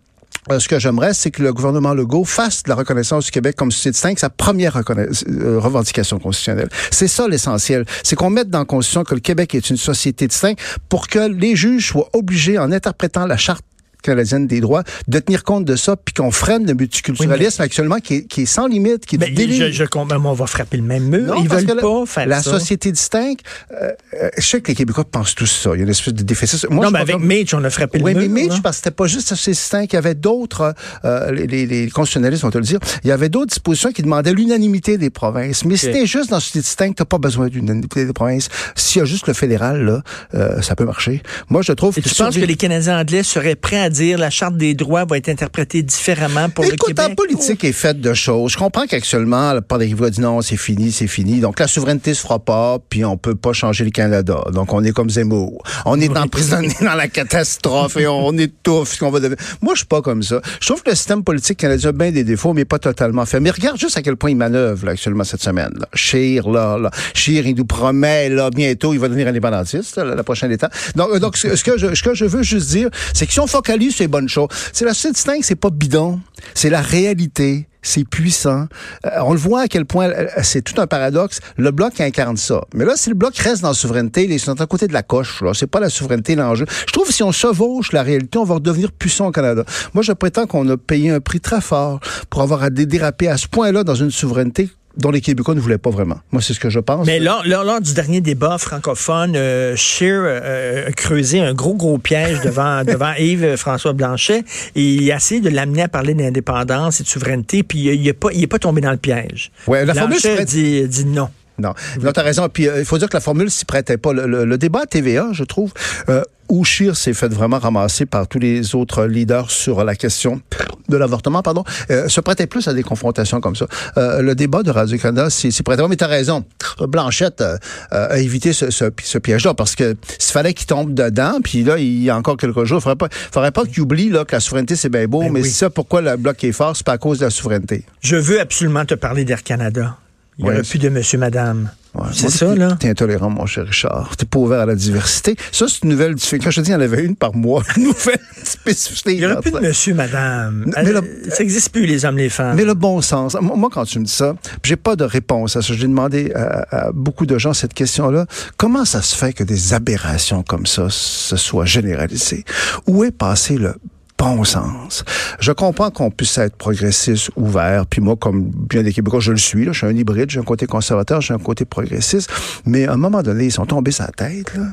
ce 0.58 0.68
que 0.68 0.80
j'aimerais, 0.80 1.14
c'est 1.14 1.30
que 1.30 1.44
le 1.44 1.54
gouvernement 1.54 1.94
Legault 1.94 2.26
fasse 2.26 2.64
de 2.64 2.70
la 2.70 2.76
reconnaissance 2.76 3.26
du 3.26 3.32
Québec 3.32 3.56
comme 3.56 3.72
société 3.72 3.92
distincte 3.92 4.20
sa 4.20 4.30
première 4.30 4.78
euh, 4.78 5.60
revendication 5.60 6.18
constitutionnelle. 6.18 6.70
C'est 6.90 7.08
ça 7.08 7.28
l'essentiel. 7.28 7.86
C'est 8.04 8.16
qu'on 8.16 8.30
mette 8.30 8.50
dans 8.50 8.60
la 8.60 8.66
Constitution 8.66 9.04
que 9.04 9.14
le 9.14 9.22
Québec 9.22 9.54
est 9.54 9.70
une 9.70 9.78
société 9.78 10.28
distincte 10.28 10.60
pour 10.88 11.08
que 11.08 11.20
les 11.20 11.56
juges 11.56 11.90
soient 11.90 12.10
obligés, 12.14 12.58
en 12.58 12.72
interprétant 12.72 13.28
la 13.28 13.38
charte 13.38 13.64
canadienne 14.02 14.48
des 14.48 14.62
droits, 14.62 14.84
de 15.08 15.20
tenir 15.20 15.44
compte 15.44 15.66
de 15.66 15.76
ça, 15.76 15.96
puis 15.96 16.14
qu'on 16.14 16.32
freine 16.32 16.66
le 16.66 16.74
multiculturalisme 16.74 17.62
actuellement 17.62 18.00
qui 18.00 18.16
est, 18.16 18.24
qui 18.24 18.44
est, 18.44 18.46
sans 18.46 18.68
limite, 18.68 19.06
qui 19.06 19.16
est 19.16 19.20
ben, 19.20 19.34
je, 19.36 19.72
je, 19.72 19.84
on 19.96 20.34
va 20.34 20.48
frapper 20.48 20.78
le 20.78 20.84
même 20.84 21.04
mur. 21.04 21.36
Ils 21.40 21.50
veulent 21.50 21.66
pas 21.66 22.06
faire 22.06 22.28
la 22.28 22.42
ça. 22.42 22.52
La 22.52 22.60
société 22.60 22.92
distincte, 22.92 23.42
euh, 23.72 23.92
euh, 24.14 24.30
je 24.38 24.46
sais 24.46 24.62
que 24.62 24.70
les 24.70 24.76
Québécois 24.76 25.06
pensent 25.06 25.36
tous 25.36 25.46
ça. 25.46 25.72
Il 25.74 25.78
y 25.78 25.82
a 25.82 25.84
une 25.84 25.90
espèce 25.90 26.14
de 26.14 26.24
déficit. 26.24 26.70
Moi, 26.70 26.86
non, 26.86 26.92
mais 26.92 27.00
avec 27.00 27.20
Mitch, 27.20 27.54
on 27.54 27.64
a 27.64 27.70
frappé 27.70 28.00
le 28.00 28.04
mur. 28.06 28.18
Oui, 28.18 28.30
mais 28.30 28.44
Mitch, 28.44 28.62
parce 28.62 28.78
que 28.78 28.84
c'était 28.84 28.96
pas 28.96 29.08
juste 29.08 29.32
la 29.32 29.38
société 29.38 29.56
distincte. 29.56 29.94
Il 29.94 29.96
y 29.96 30.00
avait 30.00 30.16
d'autres, 30.16 30.74
euh, 31.06 31.32
les, 31.32 31.48
les, 31.48 31.66
les, 31.66 31.90
constitutionnalistes 31.90 32.44
vont 32.44 32.52
te 32.52 32.58
le 32.58 32.64
dire, 32.64 32.80
il 33.04 33.10
y 33.10 33.12
avait 33.12 33.30
d'autres 33.30 33.48
dispositions 33.48 33.92
qui 33.92 34.02
demandaient 34.02 34.34
l'unanimité 34.34 34.98
des 34.98 35.10
provinces. 35.10 35.66
Mais 35.66 35.78
si 35.78 35.92
t'es 35.92 36.06
juste 36.06 36.30
dans 36.30 36.38
la 36.38 36.42
société 36.42 36.60
distincte, 36.60 36.98
t'as 36.98 37.06
pas 37.06 37.18
besoin 37.18 37.48
d'unanimité 37.48 38.06
des 38.06 38.14
provinces. 38.14 38.50
S'il 38.76 39.00
y 39.00 39.02
a 39.02 39.06
juste 39.06 39.28
le 39.28 39.34
fédéral, 39.34 39.84
là, 39.84 40.02
euh, 40.36 40.62
ça 40.62 40.76
peut 40.76 40.86
marcher. 40.86 41.22
Moi, 41.50 41.62
je 41.62 41.72
trouve 41.74 41.98
Et 41.98 42.02
que... 42.02 42.10
Tu 42.10 42.16
penses 42.16 42.36
que 42.36 42.42
les 42.42 42.56
Canadiens 42.56 43.00
anglais 43.00 43.24
seraient 43.24 43.56
prêts 43.56 43.80
à 43.80 43.89
dire 43.90 44.18
la 44.18 44.30
charte 44.30 44.58
des 44.58 44.74
droits 44.74 45.06
vont 45.06 45.16
être 45.16 45.30
interprétés 45.30 45.82
différemment 45.82 46.50
pour 46.50 46.66
le 46.66 46.72
Québec? 46.72 47.10
la 47.10 47.16
politique 47.16 47.64
est 47.64 47.72
faite 47.72 48.00
de 48.00 48.14
choses. 48.14 48.52
Je 48.52 48.58
comprends 48.58 48.86
qu'actuellement, 48.86 49.54
la 49.54 49.62
part 49.62 49.80
des 49.80 49.88
Québécois 49.88 50.10
dit 50.10 50.22
non, 50.22 50.42
c'est 50.42 50.58
fini, 50.58 50.92
c'est 50.92 51.08
fini. 51.08 51.40
Donc, 51.40 51.60
la 51.60 51.68
souveraineté 51.68 52.14
se 52.14 52.22
fera 52.22 52.40
pas, 52.40 52.78
puis 52.90 53.06
on 53.06 53.18
peut 53.18 53.36
pas 53.36 53.54
changer 53.54 53.84
le 53.86 53.92
Canada. 53.92 54.44
Donc, 54.54 54.74
on 54.74 54.84
est 54.84 54.92
comme 54.92 55.10
Zemmour. 55.10 55.64
On 55.86 56.00
est 56.00 56.16
emprisonné 56.18 56.76
dans 56.82 56.96
la 56.96 57.08
catastrophe 57.08 57.98
et 57.98 58.08
on 58.08 58.38
est 58.38 58.52
tout 58.64 58.86
ce 58.86 59.00
qu'on 59.00 59.12
va 59.12 59.20
devenir. 59.20 59.38
Moi, 59.62 59.74
je 59.74 59.80
suis 59.80 59.88
pas 59.88 60.02
comme 60.02 60.24
ça. 60.24 60.42
Je 60.62 60.68
trouve 60.68 60.84
que 60.84 60.90
le 60.90 60.96
système 60.96 61.24
politique 61.24 61.58
canadien 61.58 61.90
a 61.90 61.94
bien 61.94 62.12
des 62.12 62.24
défauts, 62.24 62.54
mais 62.54 62.66
pas 62.66 62.80
totalement 62.80 63.26
fait. 63.26 63.40
Mais 63.40 63.52
regarde 63.52 63.80
juste 63.80 63.98
à 63.98 64.02
quel 64.02 64.16
point 64.16 64.32
il 64.32 64.38
manœuvre, 64.38 64.86
là, 64.86 64.92
actuellement, 64.92 65.24
cette 65.24 65.42
semaine. 65.42 65.72
Là. 65.78 65.88
Scheer, 65.94 66.50
là, 66.50 66.78
là. 66.78 66.92
Scheer, 67.14 67.46
il 67.48 67.56
nous 67.56 67.66
promet, 67.66 68.30
là, 68.30 68.50
bientôt, 68.50 68.94
il 68.94 69.00
va 69.00 69.08
devenir 69.08 69.28
indépendantiste, 69.28 69.98
la 69.98 70.24
prochaine 70.24 70.52
étape. 70.52 70.74
Donc, 70.96 71.10
euh, 71.12 71.20
donc 71.20 71.38
ce, 71.38 71.64
que 71.64 71.78
je, 71.78 71.96
ce 71.96 72.04
que 72.04 72.14
je 72.14 72.26
veux 72.26 72.44
juste 72.44 72.70
dire, 72.70 72.90
c'est 73.14 73.26
que 73.26 73.34
si 73.34 73.40
on 73.40 73.48
focalise 73.48 73.79
sur 73.92 74.04
les 74.04 74.08
bonnes 74.08 74.30
c'est 74.74 74.86
la 74.86 74.94
société 74.94 75.14
distincte, 75.14 75.46
c'est 75.46 75.56
pas 75.56 75.70
bidon, 75.70 76.20
c'est 76.54 76.70
la 76.70 76.82
réalité. 76.82 77.66
C'est 77.82 78.04
puissant. 78.04 78.68
Euh, 79.06 79.10
on 79.24 79.32
le 79.32 79.40
voit 79.40 79.62
à 79.62 79.68
quel 79.70 79.86
point 79.86 80.10
euh, 80.10 80.28
c'est 80.44 80.62
tout 80.62 80.80
un 80.82 80.86
paradoxe. 80.86 81.40
Le 81.56 81.72
bloc 81.72 82.02
incarne 82.02 82.36
ça. 82.36 82.66
Mais 82.74 82.84
là, 82.84 82.98
si 82.98 83.08
le 83.08 83.16
bloc 83.16 83.38
reste 83.38 83.62
dans 83.62 83.70
la 83.70 83.74
souveraineté, 83.74 84.26
ils 84.30 84.38
sont 84.38 84.60
à 84.60 84.66
côté 84.68 84.86
de 84.88 84.92
la 84.92 85.02
coche. 85.02 85.42
Là, 85.42 85.54
c'est 85.54 85.66
pas 85.66 85.80
la 85.80 85.90
souveraineté 85.90 86.36
l'enjeu. 86.36 86.66
Je 86.68 86.92
trouve 86.92 87.08
que 87.08 87.14
si 87.14 87.24
on 87.24 87.32
chevauche 87.32 87.94
la 87.94 88.04
réalité, 88.04 88.38
on 88.38 88.44
va 88.44 88.56
redevenir 88.56 88.92
puissant 88.92 89.28
au 89.28 89.32
Canada. 89.32 89.64
Moi, 89.94 90.04
je 90.04 90.12
prétends 90.12 90.46
qu'on 90.46 90.68
a 90.68 90.76
payé 90.76 91.10
un 91.10 91.22
prix 91.22 91.40
très 91.40 91.62
fort 91.62 92.02
pour 92.30 92.42
avoir 92.42 92.64
à 92.64 92.70
déraper 92.70 93.30
à 93.30 93.38
ce 93.38 93.48
point-là 93.48 93.86
dans 93.86 93.96
une 93.96 94.12
souveraineté 94.12 94.70
dont 95.00 95.12
les 95.12 95.22
Québécois 95.22 95.56
ne 95.56 95.60
voulaient 95.60 95.78
pas 95.78 95.90
vraiment. 95.90 96.20
Moi, 96.32 96.42
c'est 96.42 96.54
ce 96.54 96.60
que 96.60 96.70
je 96.70 96.80
pense. 96.80 97.06
Mais 97.08 97.20
lors, 97.20 97.44
lors, 97.46 97.82
du 97.82 97.94
dernier 97.94 98.22
débat 98.22 98.58
francophone, 98.58 99.34
euh, 99.36 99.76
Scheer 99.76 100.22
euh, 100.24 100.88
a 100.88 100.92
creusé 100.92 101.40
un 101.40 101.54
gros, 101.54 101.76
gros 101.76 101.98
piège 101.98 102.42
devant, 102.42 102.84
devant 102.86 103.14
Yves-François 103.18 103.94
Blanchet 103.94 104.44
et 104.76 104.84
il 104.84 105.12
a 105.12 105.16
essayé 105.16 105.42
de 105.42 105.50
l'amener 105.50 105.84
à 105.84 105.88
parler 105.88 106.14
d'indépendance 106.14 107.00
et 107.00 107.04
de 107.04 107.08
souveraineté, 107.08 107.64
puis 107.64 107.80
il 107.80 108.04
n'est 108.04 108.14
pas, 108.14 108.30
pas 108.50 108.60
tombé 108.60 108.82
dans 108.82 108.92
le 108.92 108.98
piège. 108.98 109.52
Ouais, 109.68 109.86
la 109.86 109.94
Blanchet 109.94 110.46
dit, 110.46 110.88
dit 110.88 111.06
non. 111.06 111.30
Non, 111.60 111.74
non 112.02 112.12
tu 112.12 112.20
as 112.20 112.24
raison. 112.24 112.48
Puis 112.50 112.68
euh, 112.68 112.80
il 112.80 112.86
faut 112.86 112.98
dire 112.98 113.10
que 113.10 113.18
la 113.18 113.22
formule 113.22 113.52
s'y 113.52 113.66
prêtait 113.66 113.98
pas. 113.98 114.14
Le, 114.14 114.58
débat 114.58 114.82
à 114.84 114.86
TVA, 114.86 115.30
je 115.32 115.44
trouve, 115.44 115.74
euh, 116.10 116.24
où 116.50 116.64
Scheer 116.64 116.96
s'est 116.96 117.14
fait 117.14 117.28
vraiment 117.28 117.60
ramasser 117.60 118.06
par 118.06 118.28
tous 118.28 118.40
les 118.40 118.76
autres 118.76 119.06
leaders 119.06 119.52
sur 119.52 119.84
la 119.84 119.96
question 119.96 120.42
de 120.88 120.98
l'avortement, 120.98 121.44
pardon, 121.44 121.64
euh, 121.92 122.08
se 122.08 122.20
prêtait 122.22 122.48
plus 122.48 122.68
à 122.68 122.74
des 122.74 122.84
confrontations 122.84 123.40
comme 123.42 123.56
ça. 123.56 123.68
Euh, 123.98 124.22
le 124.22 124.36
débat 124.36 124.64
de 124.64 124.72
Radio-Canada 124.72 125.30
s'y 125.30 125.52
prêtait. 125.64 125.88
Mais 125.88 125.96
tu 125.96 126.04
as 126.04 126.08
raison. 126.08 126.44
Blanchette 126.80 127.44
a 127.92 128.20
évité 128.20 128.54
ce, 128.54 128.70
ce, 128.70 129.18
piège-là 129.18 129.54
parce 129.54 129.76
que 129.76 129.96
s'il 130.18 130.34
fallait 130.34 130.54
qu'il 130.54 130.68
tombe 130.68 130.94
dedans, 130.94 131.40
puis 131.44 131.64
là, 131.64 131.78
il 131.78 132.04
y 132.04 132.10
a 132.10 132.18
encore 132.18 132.38
quelques 132.38 132.64
jours, 132.64 132.80
il 132.80 132.82
faudrait 132.82 132.96
pas, 132.96 133.10
faudrait 133.12 133.52
pas 133.52 133.66
qu'il 133.66 133.82
oublie 133.82 134.10
là, 134.10 134.26
que 134.26 134.36
la 134.36 134.40
souveraineté, 134.40 134.76
c'est 134.76 134.90
bien 134.90 135.08
beau, 135.08 135.22
ben 135.22 135.32
mais 135.32 135.44
ça, 135.44 135.70
pourquoi 135.70 136.02
le 136.02 136.16
bloc 136.18 136.44
est 136.44 136.52
fort, 136.52 136.76
c'est 136.76 136.86
pas 136.86 136.94
à 136.94 136.98
cause 136.98 137.20
de 137.20 137.26
la 137.26 137.30
souveraineté. 137.30 137.84
Je 138.02 138.16
veux 138.16 138.40
absolument 138.40 138.86
te 138.86 138.94
parler 138.94 139.26
d'Air 139.26 139.44
Canada. 139.44 139.98
Il 140.38 140.46
n'y 140.46 140.52
aurait 140.52 140.64
plus 140.64 140.80
de 140.80 140.90
monsieur, 140.90 141.18
madame. 141.18 141.70
C'est 142.14 142.30
ça, 142.30 142.56
là? 142.56 142.78
T'es 142.80 142.90
intolérant, 142.90 143.30
mon 143.30 143.46
cher 143.46 143.66
Richard. 143.66 144.16
T'es 144.18 144.26
pas 144.26 144.40
ouvert 144.40 144.60
à 144.60 144.66
la 144.66 144.76
diversité. 144.76 145.36
Ça, 145.52 145.66
c'est 145.68 145.84
une 145.84 145.90
nouvelle... 145.90 146.16
Quand 146.16 146.52
je 146.52 146.56
te 146.58 146.62
dis, 146.62 146.70
il 146.70 146.74
y 146.74 146.76
en 146.76 146.82
avait 146.82 147.04
une 147.04 147.16
par 147.16 147.36
mois. 147.36 147.64
Une 147.78 147.84
nouvelle 147.86 148.20
spécificité. 148.44 149.14
Il 149.14 149.20
n'y 149.20 149.26
aurait 149.26 149.42
plus 149.42 149.52
de 149.52 149.60
monsieur, 149.60 149.94
madame. 149.94 150.72
Euh, 150.78 151.02
ça 151.30 151.40
n'existe 151.40 151.72
plus, 151.72 151.86
les 151.86 152.06
hommes, 152.06 152.18
les 152.18 152.30
femmes. 152.30 152.56
Mais 152.56 152.66
le 152.66 152.74
bon 152.74 153.02
sens. 153.02 153.36
Moi, 153.42 153.70
quand 153.72 153.86
tu 153.86 154.00
me 154.00 154.06
dis 154.06 154.12
ça, 154.12 154.36
j'ai 154.64 154.76
pas 154.76 154.96
de 154.96 155.04
réponse 155.04 155.56
à 155.56 155.62
ça. 155.62 155.74
J'ai 155.74 155.88
demandé 155.88 156.32
à, 156.34 156.92
beaucoup 156.94 157.26
de 157.26 157.38
gens 157.38 157.54
cette 157.54 157.74
question-là. 157.74 158.26
Comment 158.58 158.86
ça 158.86 159.02
se 159.02 159.16
fait 159.16 159.34
que 159.34 159.44
des 159.44 159.74
aberrations 159.74 160.44
comme 160.44 160.66
ça 160.66 160.88
se 160.90 161.36
soient 161.38 161.66
généralisées? 161.66 162.46
Où 162.88 163.04
est 163.04 163.12
passé 163.12 163.58
le 163.58 163.76
bon 164.20 164.44
sens. 164.44 165.04
Je 165.40 165.52
comprends 165.52 165.90
qu'on 165.90 166.12
puisse 166.12 166.38
être 166.38 166.56
progressiste, 166.56 167.32
ouvert, 167.36 167.86
puis 167.86 168.02
moi, 168.02 168.16
comme 168.18 168.44
bien 168.44 168.84
des 168.84 168.94
Québécois, 168.94 169.22
je 169.22 169.32
le 169.32 169.38
suis, 169.38 169.66
là, 169.66 169.72
je 169.72 169.78
suis 169.80 169.88
un 169.88 169.96
hybride, 169.96 170.30
j'ai 170.30 170.40
un 170.40 170.44
côté 170.44 170.68
conservateur, 170.68 171.22
j'ai 171.22 171.34
un 171.34 171.40
côté 171.40 171.66
progressiste, 171.66 172.32
mais 172.66 172.86
à 172.86 172.94
un 172.94 172.98
moment 172.98 173.24
donné, 173.24 173.46
ils 173.46 173.52
sont 173.52 173.66
tombés 173.66 173.92
sur 173.92 174.06
la 174.06 174.12
tête, 174.12 174.56
là. 174.56 174.64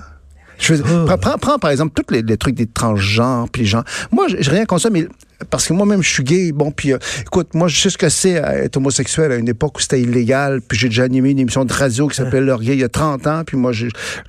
Je 0.59 0.75
oh. 0.75 1.17
prends, 1.21 1.37
prends, 1.37 1.59
par 1.59 1.71
exemple 1.71 1.93
tous 1.95 2.15
les, 2.15 2.37
trucs 2.39 2.55
des 2.55 2.67
transgenres, 2.67 3.49
puis 3.51 3.63
les 3.63 3.69
gens. 3.69 3.83
Moi, 4.11 4.27
j'ai 4.29 4.51
rien 4.51 4.65
contre 4.65 4.83
ça, 4.83 4.91
mais 4.91 5.07
parce 5.51 5.67
que 5.67 5.75
moi-même, 5.75 6.03
je 6.03 6.09
suis 6.09 6.25
gay. 6.25 6.53
Bon, 6.53 6.71
puis 6.71 6.95
euh, 6.95 6.99
écoute, 7.21 7.53
moi, 7.55 7.69
je 7.69 7.79
sais 7.79 7.91
ce 7.91 7.99
que 7.99 8.09
c'est 8.09 8.33
être 8.33 8.79
homosexuel 8.79 9.33
à 9.33 9.37
une 9.37 9.49
époque 9.49 9.77
où 9.77 9.81
c'était 9.83 10.01
illégal. 10.01 10.63
Puis 10.63 10.79
j'ai 10.79 10.89
déjà 10.89 11.03
animé 11.03 11.31
une 11.31 11.41
émission 11.41 11.67
de 11.67 11.73
radio 11.73 12.09
qui 12.09 12.17
s'appelait 12.17 12.41
Leur 12.41 12.63
Gay 12.63 12.73
il 12.73 12.81
y 12.81 12.85
a 12.85 12.89
30 12.89 13.27
ans. 13.27 13.43
Puis 13.47 13.59
moi, 13.59 13.73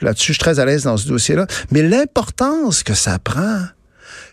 là-dessus, 0.02 0.34
je 0.34 0.34
suis 0.34 0.40
très 0.40 0.60
à 0.60 0.66
l'aise 0.66 0.84
dans 0.84 0.98
ce 0.98 1.08
dossier-là. 1.08 1.48
Mais 1.72 1.82
l'importance 1.82 2.84
que 2.84 2.94
ça 2.94 3.20
prend, 3.20 3.60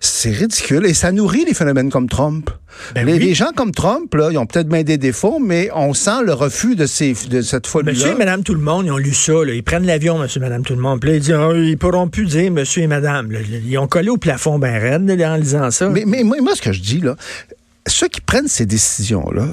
c'est 0.04 0.30
ridicule 0.30 0.86
et 0.86 0.94
ça 0.94 1.12
nourrit 1.12 1.44
les 1.44 1.54
phénomènes 1.54 1.90
comme 1.90 2.08
Trump. 2.08 2.50
Ben 2.94 3.06
les, 3.06 3.34
gens 3.34 3.52
comme 3.54 3.70
Trump, 3.70 4.12
là, 4.14 4.30
ils 4.32 4.38
ont 4.38 4.46
peut-être 4.46 4.68
bien 4.68 4.82
des 4.82 4.98
défauts, 4.98 5.38
mais 5.38 5.70
on 5.74 5.94
sent 5.94 6.22
le 6.24 6.32
refus 6.32 6.74
de, 6.74 6.86
ces, 6.86 7.14
de 7.30 7.40
cette 7.40 7.66
folie-là. 7.66 7.92
Monsieur 7.92 8.10
et 8.10 8.14
Madame 8.16 8.42
tout 8.42 8.54
le 8.54 8.60
monde, 8.60 8.86
ils 8.86 8.90
ont 8.90 8.98
lu 8.98 9.14
ça. 9.14 9.32
Ils 9.46 9.62
prennent 9.62 9.86
l'avion, 9.86 10.18
Monsieur 10.18 10.40
et 10.40 10.44
Madame 10.44 10.64
tout 10.64 10.74
le 10.74 10.80
monde. 10.80 11.00
Puis 11.00 11.10
là, 11.10 11.16
ils 11.16 11.20
disent, 11.20 11.36
oh, 11.38 11.54
ils 11.54 11.78
pourront 11.78 12.08
plus 12.08 12.26
dire 12.26 12.50
Monsieur 12.50 12.82
et 12.82 12.86
Madame. 12.86 13.32
Ils 13.64 13.78
ont 13.78 13.86
collé 13.86 14.08
au 14.08 14.16
plafond 14.16 14.58
ben 14.58 14.76
raide 14.76 15.22
en 15.22 15.36
lisant 15.36 15.70
ça. 15.70 15.88
Mais, 15.88 16.04
mais 16.06 16.22
moi, 16.24 16.54
ce 16.54 16.62
que 16.62 16.72
je 16.72 16.80
dis, 16.80 17.00
là, 17.00 17.14
ceux 17.86 18.08
qui 18.08 18.20
prennent 18.20 18.48
ces 18.48 18.66
décisions-là, 18.66 19.46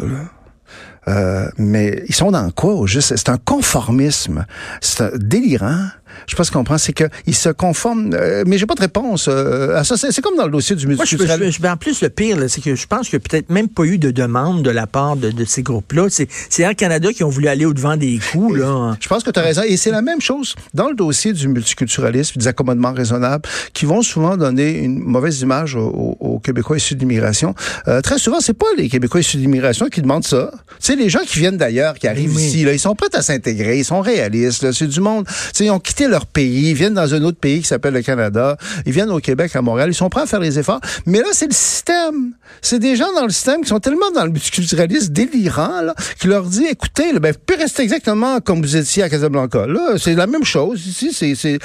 euh, 1.07 1.49
mais 1.57 2.03
ils 2.07 2.15
sont 2.15 2.31
dans 2.31 2.49
quoi 2.51 2.73
au 2.73 2.87
juste? 2.87 3.15
C'est 3.15 3.29
un 3.29 3.37
conformisme. 3.37 4.45
C'est 4.81 5.17
délirant. 5.17 5.87
Je 6.27 6.31
sais 6.31 6.37
pas 6.37 6.43
ce 6.43 6.51
qu'on 6.51 6.59
comprend, 6.59 6.77
c'est 6.77 6.93
qu'ils 6.93 7.35
se 7.35 7.49
conforment, 7.49 8.13
euh, 8.13 8.43
mais 8.45 8.57
j'ai 8.57 8.65
pas 8.65 8.75
de 8.75 8.81
réponse 8.81 9.27
euh, 9.27 9.75
à 9.75 9.83
ça. 9.83 9.97
C'est 9.97 10.21
comme 10.21 10.35
dans 10.35 10.45
le 10.45 10.51
dossier 10.51 10.75
du 10.75 10.87
multiculturalisme. 10.87 11.41
Moi, 11.41 11.49
je, 11.51 11.61
je, 11.61 11.67
en 11.67 11.77
plus, 11.77 12.01
le 12.01 12.09
pire, 12.09 12.37
c'est 12.47 12.61
que 12.61 12.75
je 12.75 12.87
pense 12.87 13.09
qu'il 13.09 13.17
n'y 13.17 13.23
a 13.25 13.29
peut-être 13.29 13.49
même 13.49 13.67
pas 13.67 13.83
eu 13.83 13.97
de 13.97 14.11
demande 14.11 14.63
de 14.63 14.69
la 14.69 14.87
part 14.87 15.15
de, 15.15 15.31
de 15.31 15.45
ces 15.45 15.63
groupes-là. 15.63 16.07
C'est 16.09 16.61
Air 16.61 16.75
Canada 16.75 17.11
qui 17.13 17.23
ont 17.23 17.29
voulu 17.29 17.47
aller 17.47 17.65
au-devant 17.65 17.97
des 17.97 18.19
coups. 18.31 18.59
Là. 18.59 18.95
Je 18.99 19.07
pense 19.07 19.23
que 19.23 19.31
tu 19.31 19.39
as 19.39 19.43
raison. 19.43 19.61
Et 19.63 19.77
c'est 19.77 19.91
la 19.91 20.01
même 20.01 20.21
chose 20.21 20.55
dans 20.73 20.89
le 20.89 20.95
dossier 20.95 21.33
du 21.33 21.47
multiculturalisme, 21.47 22.39
des 22.39 22.47
accommodements 22.47 22.93
raisonnables, 22.93 23.47
qui 23.73 23.85
vont 23.85 24.01
souvent 24.01 24.37
donner 24.37 24.79
une 24.79 24.99
mauvaise 24.99 25.41
image 25.41 25.75
aux, 25.75 26.17
aux 26.19 26.39
Québécois 26.39 26.77
issus 26.77 26.95
d'immigration. 26.95 27.55
Euh, 27.87 28.01
très 28.01 28.17
souvent, 28.17 28.39
c'est 28.39 28.53
pas 28.53 28.67
les 28.77 28.89
Québécois 28.89 29.19
issus 29.21 29.37
d'immigration 29.37 29.87
qui 29.87 30.01
demandent 30.01 30.25
ça. 30.25 30.51
C'est 30.79 30.95
les 30.95 31.09
gens 31.09 31.21
qui 31.25 31.39
viennent 31.39 31.57
d'ailleurs, 31.57 31.95
qui 31.95 32.07
arrivent 32.07 32.35
oui. 32.35 32.43
ici, 32.43 32.63
là, 32.63 32.73
ils 32.73 32.79
sont 32.79 32.95
prêts 32.95 33.09
à 33.13 33.21
s'intégrer, 33.21 33.79
ils 33.79 33.85
sont 33.85 34.01
réalistes. 34.01 34.71
C'est 34.71 34.87
du 34.87 34.99
monde. 34.99 35.25
T'sais, 35.53 35.65
ils 35.65 35.71
ont 35.71 35.79
quitté 35.79 36.00
leur 36.07 36.25
pays, 36.25 36.71
ils 36.71 36.73
viennent 36.73 36.93
dans 36.93 37.13
un 37.13 37.23
autre 37.23 37.37
pays 37.37 37.61
qui 37.61 37.67
s'appelle 37.67 37.93
le 37.93 38.01
Canada, 38.01 38.57
ils 38.85 38.91
viennent 38.91 39.09
au 39.09 39.19
Québec, 39.19 39.55
à 39.55 39.61
Montréal, 39.61 39.89
ils 39.89 39.95
sont 39.95 40.09
prêts 40.09 40.21
à 40.21 40.25
faire 40.25 40.39
les 40.39 40.59
efforts. 40.59 40.81
Mais 41.05 41.19
là, 41.19 41.27
c'est 41.33 41.47
le 41.47 41.53
système. 41.53 42.33
C'est 42.61 42.79
des 42.79 42.95
gens 42.95 43.11
dans 43.13 43.25
le 43.25 43.31
système 43.31 43.61
qui 43.61 43.69
sont 43.69 43.79
tellement 43.79 44.11
dans 44.13 44.25
le 44.25 44.31
multiculturalisme 44.31 45.13
délirant, 45.13 45.81
là, 45.81 45.95
qui 46.19 46.27
leur 46.27 46.43
dit, 46.43 46.65
écoutez, 46.65 47.17
ben, 47.19 47.31
vous 47.31 47.39
pouvez 47.45 47.63
rester 47.63 47.83
exactement 47.83 48.39
comme 48.39 48.61
vous 48.61 48.75
étiez 48.75 49.03
à 49.03 49.09
Casablanca. 49.09 49.67
Là, 49.67 49.97
c'est 49.97 50.15
la 50.15 50.27
même 50.27 50.43
chose 50.43 50.85
ici. 50.85 51.13
C'est, 51.13 51.35
c'est... 51.35 51.59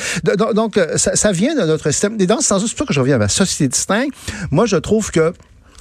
Donc, 0.55 0.81
ça, 0.96 1.16
ça, 1.16 1.33
vient 1.33 1.55
de 1.55 1.62
notre 1.62 1.90
système. 1.90 2.16
Et 2.20 2.27
dans 2.27 2.40
ce 2.40 2.46
sens 2.46 2.64
c'est 2.66 2.77
pour 2.77 2.87
que 2.87 2.94
je 2.94 3.01
reviens 3.01 3.16
à 3.16 3.18
la 3.18 3.29
société 3.29 3.68
distincte. 3.68 4.14
Moi, 4.51 4.66
je 4.66 4.77
trouve 4.77 5.11
que 5.11 5.33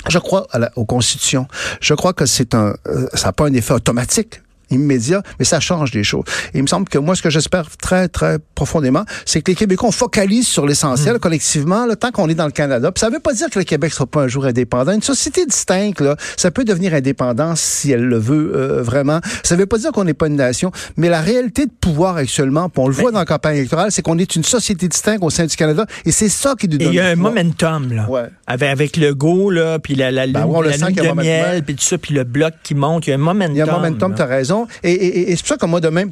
je 0.10 0.20
crois 0.20 0.48
à 0.52 0.60
la, 0.60 0.72
aux 0.76 0.86
constitutions. 0.86 1.48
Je 1.82 1.94
crois 1.94 2.14
que 2.14 2.26
c'est 2.26 2.54
un, 2.54 2.76
euh, 2.88 3.08
ça 3.14 3.28
n'a 3.28 3.34
pas 3.34 3.46
un 3.48 3.54
effet 3.54 3.74
automatique 3.74 4.42
immédiat, 4.70 5.22
mais 5.40 5.46
ça 5.46 5.60
change 5.60 5.92
des 5.92 6.04
choses. 6.04 6.26
Et 6.54 6.60
il 6.60 6.62
me 6.62 6.68
semble 6.68 6.88
que 6.88 6.98
moi, 6.98 7.16
ce 7.16 7.22
que 7.22 7.30
j'espère 7.30 7.66
très, 7.78 8.08
très 8.08 8.38
profondément, 8.56 9.06
c'est 9.26 9.42
que 9.42 9.52
les 9.52 9.56
Québécois, 9.56 9.90
on 9.90 9.92
focalise 9.92 10.48
sur 10.48 10.66
l'essentiel 10.66 11.16
mmh. 11.16 11.20
collectivement, 11.20 11.86
là, 11.86 11.96
tant 11.96 12.12
qu'on 12.12 12.30
est 12.30 12.36
dans 12.36 12.46
le 12.46 12.52
Canada. 12.52 12.92
Puis 12.92 13.00
ça 13.00 13.10
ne 13.10 13.14
veut 13.14 13.20
pas 13.20 13.34
dire 13.34 13.50
que 13.50 13.60
le 13.60 13.66
Québec 13.66 13.92
ne 13.92 13.96
sera 13.96 14.06
pas 14.06 14.22
un 14.24 14.28
jour 14.28 14.46
indépendant. 14.46 14.92
Une 14.92 15.02
société 15.02 15.46
distincte, 15.46 16.02
là, 16.02 16.16
ça 16.38 16.52
peut 16.52 16.64
devenir 16.64 16.94
indépendant 16.94 17.56
si 17.56 17.92
elle 17.92 18.06
le 18.06 18.18
veut 18.18 18.52
euh, 18.56 18.82
vraiment. 18.82 19.20
Ça 19.44 19.56
ne 19.56 19.60
veut 19.62 19.66
pas 19.66 19.78
dire 19.78 19.92
qu'on 19.92 20.04
n'est 20.04 20.14
pas 20.14 20.28
une 20.28 20.36
nation, 20.36 20.72
mais 20.98 21.10
la 21.10 21.22
réalité 21.22 21.66
de 21.66 21.72
pouvoir 21.72 22.18
actuellement, 22.18 22.70
puis 22.70 22.82
on 22.82 22.88
le 22.88 22.94
voit 22.94 23.12
dans 23.12 23.20
la 23.20 23.26
campagne 23.26 23.58
électorale, 23.58 23.92
c'est 23.92 24.02
qu'on 24.02 24.18
est 24.18 24.36
une 24.36 24.44
société 24.44 24.88
distincte 24.88 25.24
au 25.24 25.30
sein 25.30 25.46
du 25.46 25.56
Canada, 25.56 25.86
et 26.06 26.12
c'est 26.12 26.30
ça 26.30 26.56
qui 26.60 26.68
nous 26.68 26.78
donne. 26.78 26.90
Il 26.90 26.96
y 26.96 27.00
a 27.00 27.08
un 27.08 27.16
momentum, 27.16 27.92
là. 27.94 28.10
Ouais. 28.10 28.30
Avec, 28.48 28.70
avec 28.70 28.98
le 28.98 29.14
go, 29.14 29.50
là, 29.50 29.80
puis 29.80 29.96
la, 29.96 30.12
la, 30.12 30.28
ben, 30.28 30.48
la, 30.48 30.78
la 30.78 30.78
lune 30.78 30.96
de 30.96 31.22
miel, 31.22 31.64
puis 31.64 31.76
tout 31.76 31.84
ça, 31.84 31.98
puis 31.98 32.14
le 32.14 32.24
bloc 32.24 32.54
qui 32.64 32.76
monte. 32.76 33.08
Il 33.08 33.10
y 33.10 33.14
a 33.14 33.16
un 33.16 33.20
momentum. 33.20 33.56
Il 33.56 33.58
y 33.58 33.62
a 33.62 33.66
un 33.66 33.72
momentum, 33.72 34.16
tu 34.16 34.22
as 34.22 34.26
raison. 34.26 34.55
Et, 34.84 35.36
c'est 35.36 35.42
pour 35.42 35.48
ça 35.50 35.58
que 35.58 35.66
moi, 35.66 35.82
demain, 35.82 36.06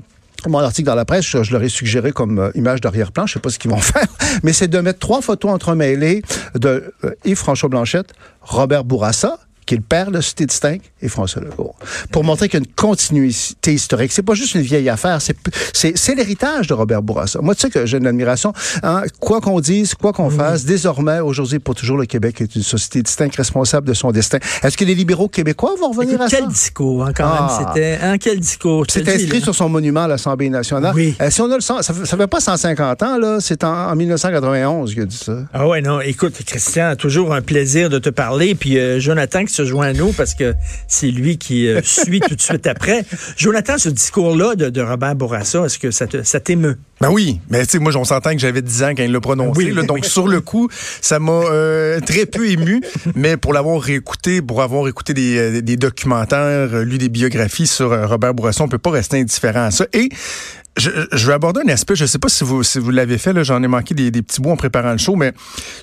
mon 0.48 0.60
article 0.60 0.88
dans 0.88 0.96
la 0.96 1.06
presse, 1.06 1.26
je, 1.26 1.52
leur 1.52 1.64
ai 1.64 1.70
suggéré 1.70 2.12
comme 2.12 2.40
euh, 2.40 2.52
image 2.56 2.82
d'arrière-plan, 2.82 3.26
je 3.26 3.34
sais 3.34 3.40
pas 3.40 3.50
ce 3.50 3.60
qu'ils 3.60 3.72
vont 3.72 3.78
faire, 3.94 4.08
mais 4.44 4.54
c'est 4.54 4.68
de 4.68 4.80
mettre 4.80 5.00
trois 5.00 5.22
photos 5.22 5.52
entremêlées 5.52 6.22
de 6.56 6.94
euh, 7.04 7.12
Yves-François 7.26 7.70
Blanchette, 7.70 8.14
Robert 8.42 8.84
Bourassa, 8.84 9.40
qui 9.66 9.76
est 9.76 9.78
le 9.78 9.84
père 9.84 10.12
de 10.12 10.22
Cité 10.22 10.46
Distincte, 10.46 10.86
et 11.02 11.08
François 11.08 11.42
Legault. 11.42 11.76
Pour 12.12 12.24
montrer 12.24 12.48
qu'il 12.48 12.60
y 12.60 12.64
a 12.64 12.66
une 12.66 12.74
continuité 12.74 13.74
historique. 13.74 14.12
C'est 14.12 14.24
pas 14.24 14.34
juste 14.34 14.56
une 14.56 14.62
vieille 14.62 14.90
affaire, 14.90 15.20
c'est 15.22 16.16
l'héritage 16.16 16.68
de 16.68 16.74
Robert 16.74 17.02
Bourassa. 17.02 17.40
Moi, 17.42 17.56
tu 17.56 17.62
sais 17.62 17.70
que 17.70 17.86
j'ai 17.86 17.98
une 17.98 18.08
admiration. 18.08 18.54
Hein, 18.84 19.04
quoi 19.20 19.42
qu'on 19.42 19.60
dise, 19.60 19.96
quoi 19.96 20.14
qu'on 20.14 20.30
mmh. 20.30 20.38
fasse, 20.38 20.66
désormais, 20.66 21.20
aujourd'hui, 21.20 21.60
pour 21.60 21.76
toujours, 21.76 21.98
le 21.98 22.06
Québec 22.06 22.42
est 22.42 22.56
une 22.56 22.64
société 22.64 23.02
distincte, 23.02 23.36
responsable 23.36 23.88
de 23.88 23.94
son 23.94 24.12
destin. 24.12 24.38
Est-ce 24.62 24.78
que 24.78 24.86
les 24.86 24.96
libéraux 24.96 25.28
québécois 25.28 25.76
vont 25.80 25.90
revenir 25.90 26.16
Écoute, 26.16 26.22
à 26.22 26.30
quel 26.30 26.40
ça? 26.40 26.46
Quel 26.46 26.54
discours, 26.54 27.06
hein, 27.06 27.12
quand 27.16 27.26
ah. 27.26 27.58
même. 27.60 27.68
C'était, 27.68 28.00
hein, 28.02 28.18
quel 28.18 28.40
discours. 28.40 28.86
C'est 28.88 29.08
inscrit 29.08 29.40
là. 29.40 29.44
sur 29.44 29.56
son 29.56 29.70
monument 29.70 30.04
à 30.04 30.08
l'Assemblée 30.08 30.50
nationale. 30.50 30.94
Oui. 30.96 31.16
Euh, 31.22 31.30
si 31.30 31.42
on 31.42 31.52
a 31.52 31.56
le 31.56 31.62
sens, 31.62 31.86
ça, 31.86 31.94
ça 32.06 32.18
fait 32.18 32.28
pas 32.28 32.40
150 32.40 33.04
ans, 33.04 33.18
là. 33.18 33.38
C'est 33.40 33.64
en, 33.64 33.92
en 33.92 33.96
1991 33.96 34.94
qu'il 34.94 35.02
a 35.02 35.06
dit 35.06 35.18
ça. 35.18 35.38
Ah 35.54 35.68
ouais, 35.68 35.82
non. 35.82 36.02
Écoute, 36.02 36.36
Christian, 36.46 36.96
toujours 36.96 37.34
un 37.34 37.42
plaisir 37.42 37.90
de 37.90 38.00
te 38.00 38.10
parler. 38.10 38.56
Puis 38.56 38.78
euh, 38.78 39.00
Jonathan 39.00 39.44
se 39.54 39.66
joint 39.66 39.88
à 39.88 39.94
nous 39.94 40.12
parce 40.12 40.34
que 40.34 40.54
c'est 40.88 41.12
lui 41.12 41.38
qui 41.38 41.68
euh, 41.68 41.82
suit 41.84 42.20
tout 42.20 42.36
de 42.36 42.42
suite 42.42 42.68
après. 42.68 43.06
Jonathan, 43.38 43.78
ce 43.78 43.90
discours-là 43.90 44.56
de, 44.56 44.70
de, 44.70 44.82
Robert 44.82 45.16
Bourassa, 45.16 45.66
est-ce 45.66 45.80
que 45.80 45.92
ça, 45.92 46.08
te, 46.08 46.24
ça 46.24 46.40
t'émeut? 46.40 46.78
Ben 47.02 47.10
oui, 47.10 47.40
mais 47.50 47.66
tu 47.66 47.72
sais, 47.72 47.80
moi, 47.80 47.92
on 47.96 48.04
s'entend 48.04 48.32
que 48.32 48.40
j'avais 48.40 48.62
10 48.62 48.84
ans 48.84 48.92
quand 48.96 49.04
il 49.04 49.12
l'a 49.12 49.20
prononcé. 49.20 49.66
Oui. 49.66 49.74
Là, 49.74 49.84
donc, 49.84 50.06
sur 50.06 50.28
le 50.28 50.42
coup, 50.42 50.70
ça 51.02 51.20
m'a 51.20 51.32
euh, 51.32 52.00
très 52.00 52.26
peu 52.26 52.50
ému. 52.50 52.82
mais 53.16 53.36
pour 53.36 53.54
l'avoir 53.54 53.82
réécouté, 53.82 54.42
pour 54.42 54.62
avoir 54.62 54.88
écouté 54.88 55.14
des, 55.14 55.62
des 55.62 55.76
documentaires, 55.76 56.84
lu 56.84 56.98
des 56.98 57.10
biographies 57.10 57.68
sur 57.68 57.92
euh, 57.92 58.08
Robert 58.08 58.34
Bourassa, 58.34 58.64
on 58.64 58.70
peut 58.70 58.78
pas 58.78 58.92
rester 58.92 59.20
indifférent 59.20 59.66
à 59.66 59.72
ça. 59.72 59.86
Et 59.94 60.10
je, 60.78 60.90
je, 61.12 61.28
vais 61.28 61.34
aborder 61.34 61.62
un 61.66 61.70
aspect, 61.70 61.96
je 61.96 62.04
ne 62.04 62.08
sais 62.08 62.20
pas 62.20 62.30
si 62.30 62.44
vous, 62.44 62.64
si 62.64 62.80
vous 62.80 62.92
l'avez 62.92 63.18
fait, 63.18 63.44
j'en 63.44 63.62
ai 63.62 63.68
manqué 63.68 63.94
des, 63.94 64.12
des, 64.12 64.22
petits 64.22 64.42
bouts 64.42 64.52
en 64.52 64.58
préparant 64.58 64.92
le 64.92 64.98
show, 64.98 65.16
mais 65.16 65.34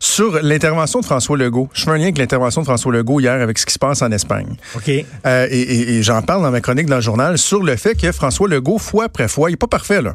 sur 0.01 0.41
l'intervention 0.43 1.01
de 1.01 1.05
François 1.05 1.37
Legault. 1.37 1.69
Je 1.73 1.85
fais 1.85 1.91
un 1.91 1.97
lien 1.97 2.05
avec 2.05 2.19
l'intervention 2.19 2.63
de 2.63 2.67
François 2.67 2.93
Legault 2.93 3.21
hier 3.21 3.41
avec 3.41 3.59
ce 3.59 3.67
qui 3.67 3.73
se 3.73 3.79
passe 3.79 4.03
en 4.03 4.11
Espagne. 4.11 4.57
OK. 4.75 4.89
Euh, 4.89 5.47
et, 5.51 5.61
et, 5.61 5.97
et 5.97 6.03
j'en 6.03 6.23
parle 6.23 6.43
dans 6.43 6.51
ma 6.51 6.61
chronique 6.61 6.87
dans 6.87 6.97
le 6.97 7.03
journal 7.03 7.39
sur 7.39 7.63
le 7.63 7.77
fait 7.77 7.95
que 7.95 8.11
François 8.13 8.49
Legault, 8.49 8.79
fois 8.79 9.05
après 9.05 9.29
fois, 9.29 9.51
il 9.51 9.53
n'est 9.53 9.57
pas 9.57 9.69
parfait, 9.69 10.03
là 10.03 10.15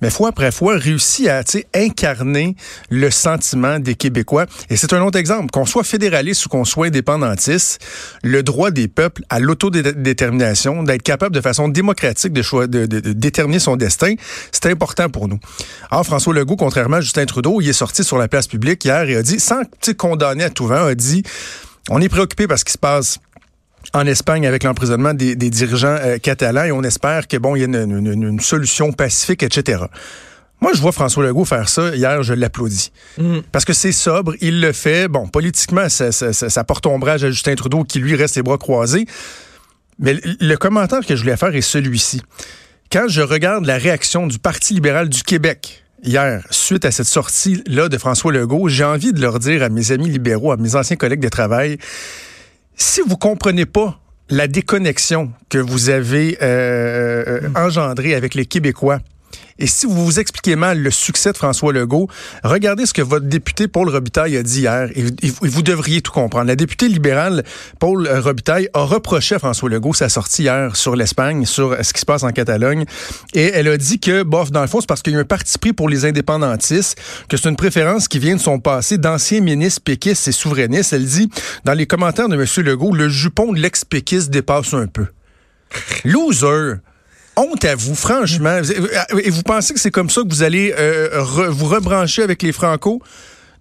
mais 0.00 0.10
fois 0.10 0.30
après 0.30 0.52
fois, 0.52 0.76
réussit 0.76 1.28
à 1.28 1.42
incarner 1.74 2.56
le 2.90 3.10
sentiment 3.10 3.78
des 3.78 3.94
Québécois. 3.94 4.46
Et 4.70 4.76
c'est 4.76 4.92
un 4.92 5.02
autre 5.02 5.18
exemple. 5.18 5.50
Qu'on 5.50 5.66
soit 5.66 5.84
fédéraliste 5.84 6.46
ou 6.46 6.48
qu'on 6.48 6.64
soit 6.64 6.86
indépendantiste, 6.86 7.80
le 8.22 8.42
droit 8.42 8.70
des 8.70 8.88
peuples 8.88 9.22
à 9.28 9.40
l'autodétermination, 9.40 10.82
d'être 10.82 11.02
capable 11.02 11.34
de 11.34 11.40
façon 11.40 11.68
démocratique 11.68 12.32
de, 12.32 12.42
choix, 12.42 12.66
de, 12.66 12.86
déterminer 12.86 13.58
son 13.58 13.76
destin, 13.76 14.14
c'est 14.50 14.66
important 14.66 15.08
pour 15.08 15.28
nous. 15.28 15.38
Alors, 15.90 16.04
François 16.04 16.34
Legault, 16.34 16.56
contrairement 16.56 16.96
à 16.96 17.00
Justin 17.00 17.26
Trudeau, 17.26 17.60
il 17.60 17.68
est 17.68 17.72
sorti 17.72 18.04
sur 18.04 18.18
la 18.18 18.28
place 18.28 18.46
publique 18.46 18.84
hier 18.84 19.08
et 19.08 19.16
a 19.16 19.22
dit, 19.22 19.40
sans 19.40 19.62
condamner 19.98 20.44
à 20.44 20.50
tout 20.50 20.66
vent, 20.66 20.86
a 20.86 20.94
dit, 20.94 21.22
on 21.90 22.00
est 22.00 22.08
préoccupé 22.08 22.46
par 22.46 22.58
ce 22.58 22.64
qui 22.64 22.72
se 22.72 22.78
passe 22.78 23.18
en 23.94 24.06
Espagne 24.06 24.46
avec 24.46 24.64
l'emprisonnement 24.64 25.14
des, 25.14 25.36
des, 25.36 25.50
dirigeants 25.50 25.96
euh, 26.00 26.18
catalans 26.18 26.64
et 26.64 26.72
on 26.72 26.82
espère 26.82 27.28
que 27.28 27.36
bon, 27.36 27.56
il 27.56 27.60
y 27.60 27.62
a 27.62 27.66
une, 27.66 28.06
une, 28.06 28.22
une, 28.22 28.40
solution 28.40 28.92
pacifique, 28.92 29.42
etc. 29.42 29.84
Moi, 30.60 30.72
je 30.74 30.80
vois 30.80 30.92
François 30.92 31.24
Legault 31.24 31.44
faire 31.44 31.68
ça. 31.68 31.94
Hier, 31.94 32.22
je 32.22 32.34
l'applaudis. 32.34 32.92
Mm. 33.18 33.40
Parce 33.50 33.64
que 33.64 33.72
c'est 33.72 33.92
sobre, 33.92 34.34
il 34.40 34.60
le 34.60 34.72
fait. 34.72 35.08
Bon, 35.08 35.26
politiquement, 35.26 35.88
ça, 35.88 36.12
ça, 36.12 36.32
ça, 36.32 36.48
ça, 36.48 36.64
porte 36.64 36.86
ombrage 36.86 37.24
à 37.24 37.30
Justin 37.30 37.54
Trudeau 37.54 37.84
qui, 37.84 37.98
lui, 37.98 38.14
reste 38.14 38.36
les 38.36 38.42
bras 38.42 38.58
croisés. 38.58 39.06
Mais 39.98 40.16
le 40.22 40.54
commentaire 40.56 41.04
que 41.04 41.16
je 41.16 41.22
voulais 41.22 41.36
faire 41.36 41.54
est 41.54 41.60
celui-ci. 41.60 42.22
Quand 42.90 43.06
je 43.08 43.22
regarde 43.22 43.64
la 43.66 43.76
réaction 43.76 44.26
du 44.26 44.38
Parti 44.38 44.74
libéral 44.74 45.08
du 45.08 45.22
Québec 45.22 45.82
hier, 46.02 46.44
suite 46.50 46.84
à 46.84 46.90
cette 46.90 47.06
sortie-là 47.06 47.88
de 47.88 47.98
François 47.98 48.32
Legault, 48.32 48.68
j'ai 48.68 48.84
envie 48.84 49.12
de 49.12 49.20
leur 49.20 49.38
dire 49.38 49.62
à 49.62 49.68
mes 49.68 49.92
amis 49.92 50.10
libéraux, 50.10 50.52
à 50.52 50.56
mes 50.56 50.76
anciens 50.76 50.96
collègues 50.96 51.20
de 51.20 51.28
travail, 51.28 51.78
si 52.76 53.00
vous 53.06 53.16
comprenez 53.16 53.66
pas 53.66 53.98
la 54.28 54.48
déconnexion 54.48 55.32
que 55.48 55.58
vous 55.58 55.90
avez 55.90 56.38
euh, 56.42 57.40
engendrée 57.54 58.14
avec 58.14 58.34
les 58.34 58.46
Québécois, 58.46 59.00
et 59.58 59.66
si 59.66 59.86
vous 59.86 60.04
vous 60.04 60.18
expliquez 60.18 60.56
mal 60.56 60.78
le 60.78 60.90
succès 60.90 61.32
de 61.32 61.36
François 61.36 61.72
Legault, 61.72 62.08
regardez 62.42 62.86
ce 62.86 62.92
que 62.92 63.02
votre 63.02 63.26
député 63.26 63.68
Paul 63.68 63.88
Robitaille 63.88 64.36
a 64.36 64.42
dit 64.42 64.60
hier, 64.60 64.88
et, 64.94 65.04
vous 65.42 65.62
devriez 65.62 66.00
tout 66.00 66.12
comprendre. 66.12 66.46
La 66.46 66.56
députée 66.56 66.88
libérale 66.88 67.44
Paul 67.78 68.08
Robitaille 68.08 68.68
a 68.74 68.82
reproché 68.82 69.36
à 69.36 69.38
François 69.38 69.68
Legault 69.68 69.94
sa 69.94 70.08
sortie 70.08 70.42
hier 70.42 70.74
sur 70.76 70.96
l'Espagne, 70.96 71.46
sur 71.46 71.76
ce 71.82 71.92
qui 71.92 72.00
se 72.00 72.06
passe 72.06 72.22
en 72.22 72.32
Catalogne, 72.32 72.84
et 73.34 73.50
elle 73.54 73.68
a 73.68 73.76
dit 73.76 74.00
que, 74.00 74.22
bof, 74.22 74.50
dans 74.50 74.62
le 74.62 74.66
fond, 74.66 74.80
c'est 74.80 74.88
parce 74.88 75.02
qu'il 75.02 75.12
y 75.12 75.16
a 75.16 75.20
un 75.20 75.24
parti 75.24 75.58
pris 75.58 75.72
pour 75.72 75.88
les 75.88 76.04
indépendantistes, 76.04 76.98
que 77.28 77.36
c'est 77.36 77.48
une 77.48 77.56
préférence 77.56 78.08
qui 78.08 78.18
vient 78.18 78.36
de 78.36 78.40
son 78.40 78.58
passé 78.58 78.98
d'anciens 78.98 79.40
ministres 79.40 79.82
péquistes 79.82 80.28
et 80.28 80.32
souverainistes. 80.32 80.92
Elle 80.92 81.06
dit, 81.06 81.30
dans 81.64 81.74
les 81.74 81.86
commentaires 81.86 82.28
de 82.28 82.34
M. 82.34 82.64
Legault, 82.64 82.94
le 82.94 83.08
jupon 83.08 83.52
de 83.52 83.60
l'ex-péquiste 83.60 84.30
dépasse 84.30 84.74
un 84.74 84.86
peu. 84.86 85.06
Loser! 86.04 86.80
Honte 87.36 87.64
à 87.64 87.74
vous, 87.74 87.94
franchement. 87.94 88.60
Et 89.22 89.30
vous 89.30 89.42
pensez 89.42 89.74
que 89.74 89.80
c'est 89.80 89.90
comme 89.90 90.10
ça 90.10 90.22
que 90.22 90.28
vous 90.28 90.42
allez 90.42 90.74
euh, 90.78 91.48
vous 91.50 91.66
rebrancher 91.66 92.22
avec 92.22 92.42
les 92.42 92.52
Franco? 92.52 93.02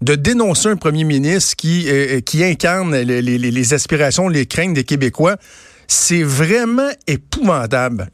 de 0.02 0.16
dénoncer 0.16 0.70
un 0.70 0.78
premier 0.78 1.04
ministre 1.04 1.56
qui, 1.56 1.86
euh, 1.88 2.22
qui 2.22 2.44
incarne 2.44 2.96
les, 2.96 3.22
les, 3.22 3.38
les, 3.38 3.74
aspirations, 3.74 4.28
les 4.28 4.46
craintes 4.46 4.74
des 4.74 4.84
Québécois. 4.84 5.38
C'est 5.88 6.24
vraiment 6.24 6.90
épouvantable. 7.06 8.10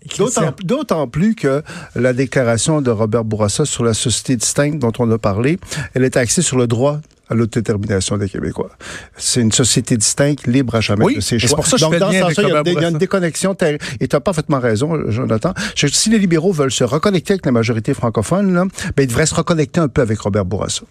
D'autant 0.63 1.08
plus 1.08 1.36
que 1.36 1.62
la 1.96 2.12
déclaration 2.12 2.82
de 2.82 2.89
Robert 2.89 3.24
Bourassa 3.24 3.65
sur 3.65 3.84
la 3.84 3.93
société 3.93 4.36
distincte 4.36 4.80
dont 4.80 4.91
on 5.00 5.10
a 5.12 5.17
parlé, 5.17 5.60
elle 5.93 6.04
est 6.04 6.17
axée 6.17 6.41
sur 6.41 6.58
le 6.58 6.65
droit 6.67 7.00
à 7.30 7.34
l'autodétermination 7.34 8.18
des 8.18 8.30
Québécois. 8.30 8.70
C'est 9.18 9.42
une 9.42 9.52
société 9.52 9.98
distincte, 9.98 10.48
libre 10.48 10.76
à 10.76 10.82
jamais 10.82 11.06
oui, 11.06 11.16
de 11.16 11.22
ses 11.22 11.40
choix. 11.40 11.56
Pour 11.56 11.68
ça 11.68 11.78
que 11.78 11.82
Donc, 11.82 11.98
dans 11.98 12.12
ce 12.12 12.20
sens, 12.20 12.34
il 12.38 12.74
y, 12.74 12.86
a, 12.86 12.90
une 12.90 12.98
déconnexion. 12.98 13.56
Et 14.00 14.08
tu 14.08 14.16
as 14.16 14.20
parfaitement 14.20 14.60
raison, 14.60 15.10
Jonathan. 15.10 15.54
Si 15.76 16.10
les 16.10 16.20
libéraux 16.20 16.52
veulent 16.52 16.72
se 16.72 16.84
reconnecter 16.84 17.34
avec 17.34 17.46
la 17.46 17.52
majorité 17.52 17.94
francophone, 17.94 18.54
là, 18.54 18.66
ben, 18.96 19.04
ils 19.04 19.08
devraient 19.08 19.26
se 19.26 19.36
reconnecter 19.36 19.80
un 19.80 19.88
peu 19.88 20.02
avec 20.02 20.20
Robert 20.20 20.46
Bourassa. 20.46 20.84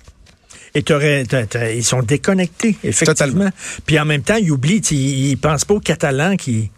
Et 0.75 0.85
ils 1.75 1.85
sont 1.85 2.03
déconnectés, 2.03 2.77
effectivement. 2.85 3.15
Totalement. 3.15 3.51
Puis 3.87 3.99
en 3.99 4.05
même 4.05 4.23
temps, 4.23 4.37
ils 4.37 4.51
oublient, 4.51 4.83
ils, 4.91 5.31
ils 5.31 5.39
pensent 5.39 5.65
pas 5.65 5.75
aux 5.75 5.81
Catalans 5.81 6.37
qui 6.37 6.71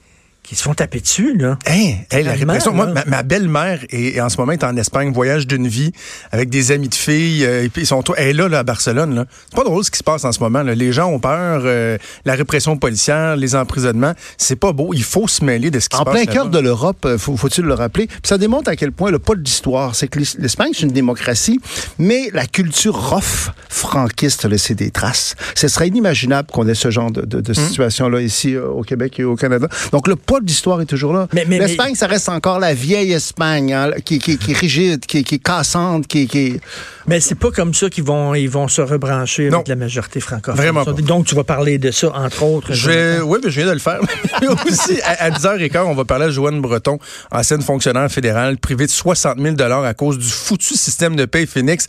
qui 0.49 0.57
se 0.57 0.63
font 0.63 0.73
taper 0.73 1.01
dessus, 1.01 1.37
là. 1.37 1.59
Hein? 1.67 1.97
la 2.11 2.33
répression. 2.33 2.73
Moi, 2.73 2.87
ma, 3.07 3.23
belle-mère 3.23 3.81
est, 3.91 4.19
en 4.19 4.31
ce 4.31 4.39
moment 4.39 4.53
est 4.53 4.65
en 4.65 4.75
Espagne, 4.79 5.13
voyage 5.13 5.47
d'une 5.47 5.69
vie, 5.69 5.93
avec 6.33 6.49
des 6.49 6.73
amis 6.73 6.89
de 6.89 6.95
filles, 6.95 7.45
euh, 7.45 7.65
et 7.65 7.69
puis 7.69 7.83
ils 7.83 7.87
sont 7.87 8.03
elle 8.17 8.29
est 8.29 8.33
là, 8.33 8.49
là, 8.49 8.61
à 8.61 8.63
Barcelone. 8.63 9.15
Là. 9.15 9.27
C'est 9.51 9.57
pas 9.57 9.65
drôle 9.65 9.85
ce 9.85 9.91
qui 9.91 9.99
se 9.99 10.03
passe 10.05 10.25
en 10.25 10.33
ce 10.33 10.41
moment. 10.41 10.63
Là. 10.63 10.75
Les 10.75 10.91
gens 10.91 11.09
ont 11.09 11.19
peur, 11.19 11.63
euh, 11.67 11.99
la 12.25 12.35
répression 12.35 12.79
policière, 12.79 13.37
les 13.37 13.55
emprisonnements. 13.57 14.15
C'est 14.39 14.57
pas 14.57 14.73
beau. 14.73 14.95
Il 14.95 15.03
faut 15.03 15.29
se 15.29 15.45
mêler 15.45 15.71
de 15.71 15.81
ce 15.81 15.91
qui 15.91 15.97
en 15.97 16.01
se 16.01 16.05
passe. 16.05 16.15
En 16.15 16.25
plein 16.25 16.33
cœur 16.33 16.49
de 16.49 16.59
l'Europe, 16.59 17.05
euh, 17.05 17.19
faut, 17.19 17.37
faut-il 17.37 17.65
le 17.65 17.75
rappeler? 17.75 18.07
Puis 18.07 18.19
ça 18.25 18.39
démontre 18.39 18.71
à 18.71 18.77
quel 18.77 18.93
point 18.93 19.11
le 19.11 19.19
pas 19.19 19.35
d'histoire. 19.35 19.95
C'est 19.95 20.09
que 20.09 20.19
l'Espagne, 20.19 20.71
c'est 20.73 20.85
une 20.85 20.93
démocratie, 20.93 21.61
mais 21.99 22.31
la 22.33 22.47
culture 22.47 22.97
rough 23.11 23.53
franquiste 23.69 24.47
a 24.47 24.49
laissé 24.49 24.75
des 24.75 24.91
traces. 24.91 25.35
Ce 25.55 25.69
serait 25.69 25.89
inimaginable 25.89 26.51
qu'on 26.51 26.67
ait 26.69 26.75
ce 26.75 26.91
genre 26.91 27.11
de, 27.11 27.21
de, 27.21 27.43
de 27.43 27.53
hmm. 27.53 27.55
situation-là 27.55 28.23
ici 28.23 28.57
au 28.57 28.81
Québec 28.81 29.21
et 29.21 29.25
au 29.25 29.37
Canada. 29.37 29.69
Donc 29.93 30.09
le 30.09 30.17
poids 30.39 30.47
d'histoire 30.47 30.81
est 30.81 30.87
toujours 30.87 31.13
là. 31.13 31.29
Mais, 31.33 31.45
L'Espagne, 31.45 31.95
ça 31.95 32.07
reste 32.07 32.29
encore 32.29 32.59
la 32.59 32.75
vieille 32.75 33.13
Espagne, 33.13 33.73
hein, 33.73 33.91
qui, 34.05 34.19
qui, 34.19 34.39
qui, 34.39 34.53
est 34.53 34.57
rigide, 34.57 35.07
qui, 35.07 35.25
qui 35.25 35.37
est 35.37 35.43
cassante, 35.43 36.07
qui, 36.07 36.27
qui... 36.27 36.61
Mais 37.07 37.21
c'est 37.21 37.35
pas 37.35 37.51
comme 37.51 37.73
ça 37.75 37.89
qu'ils 37.89 38.05
vont, 38.05 38.35
ils 38.35 38.51
vont 38.51 38.69
se 38.69 38.83
rebrancher 38.83 39.49
avec 39.49 39.69
la 39.69 39.77
majorité 39.77 40.21
francophone. 40.21 40.57
Vraiment 40.61 40.85
pas. 40.85 40.93
Donc, 40.93 41.27
tu 41.27 41.35
vas 41.35 41.45
parler 41.45 41.79
de 41.79 41.91
ça, 41.91 42.13
entre 42.15 42.43
autres. 42.43 42.73
Je, 42.75 43.21
oui, 43.23 43.39
mais 43.43 43.51
je 43.51 43.61
viens 43.61 43.69
de 43.69 43.73
le 43.73 43.79
faire. 43.79 44.01
aussi, 44.67 45.01
à, 45.03 45.31
10h15, 45.31 45.85
on 45.85 45.95
va 45.95 46.05
parler 46.05 46.27
à 46.27 46.31
Joanne 46.31 46.61
Breton, 46.61 46.99
ancienne 47.31 47.63
fonctionnaire 47.63 48.11
fédérale, 48.11 48.59
privée 48.59 48.87
de 48.87 48.91
60 48.91 49.39
000 49.41 49.57
à 49.59 49.95
cause 49.95 50.19
du 50.19 50.29
foutu 50.29 50.75
système 50.75 51.17
de 51.17 51.25
paye 51.25 51.47
Phoenix. 51.47 51.87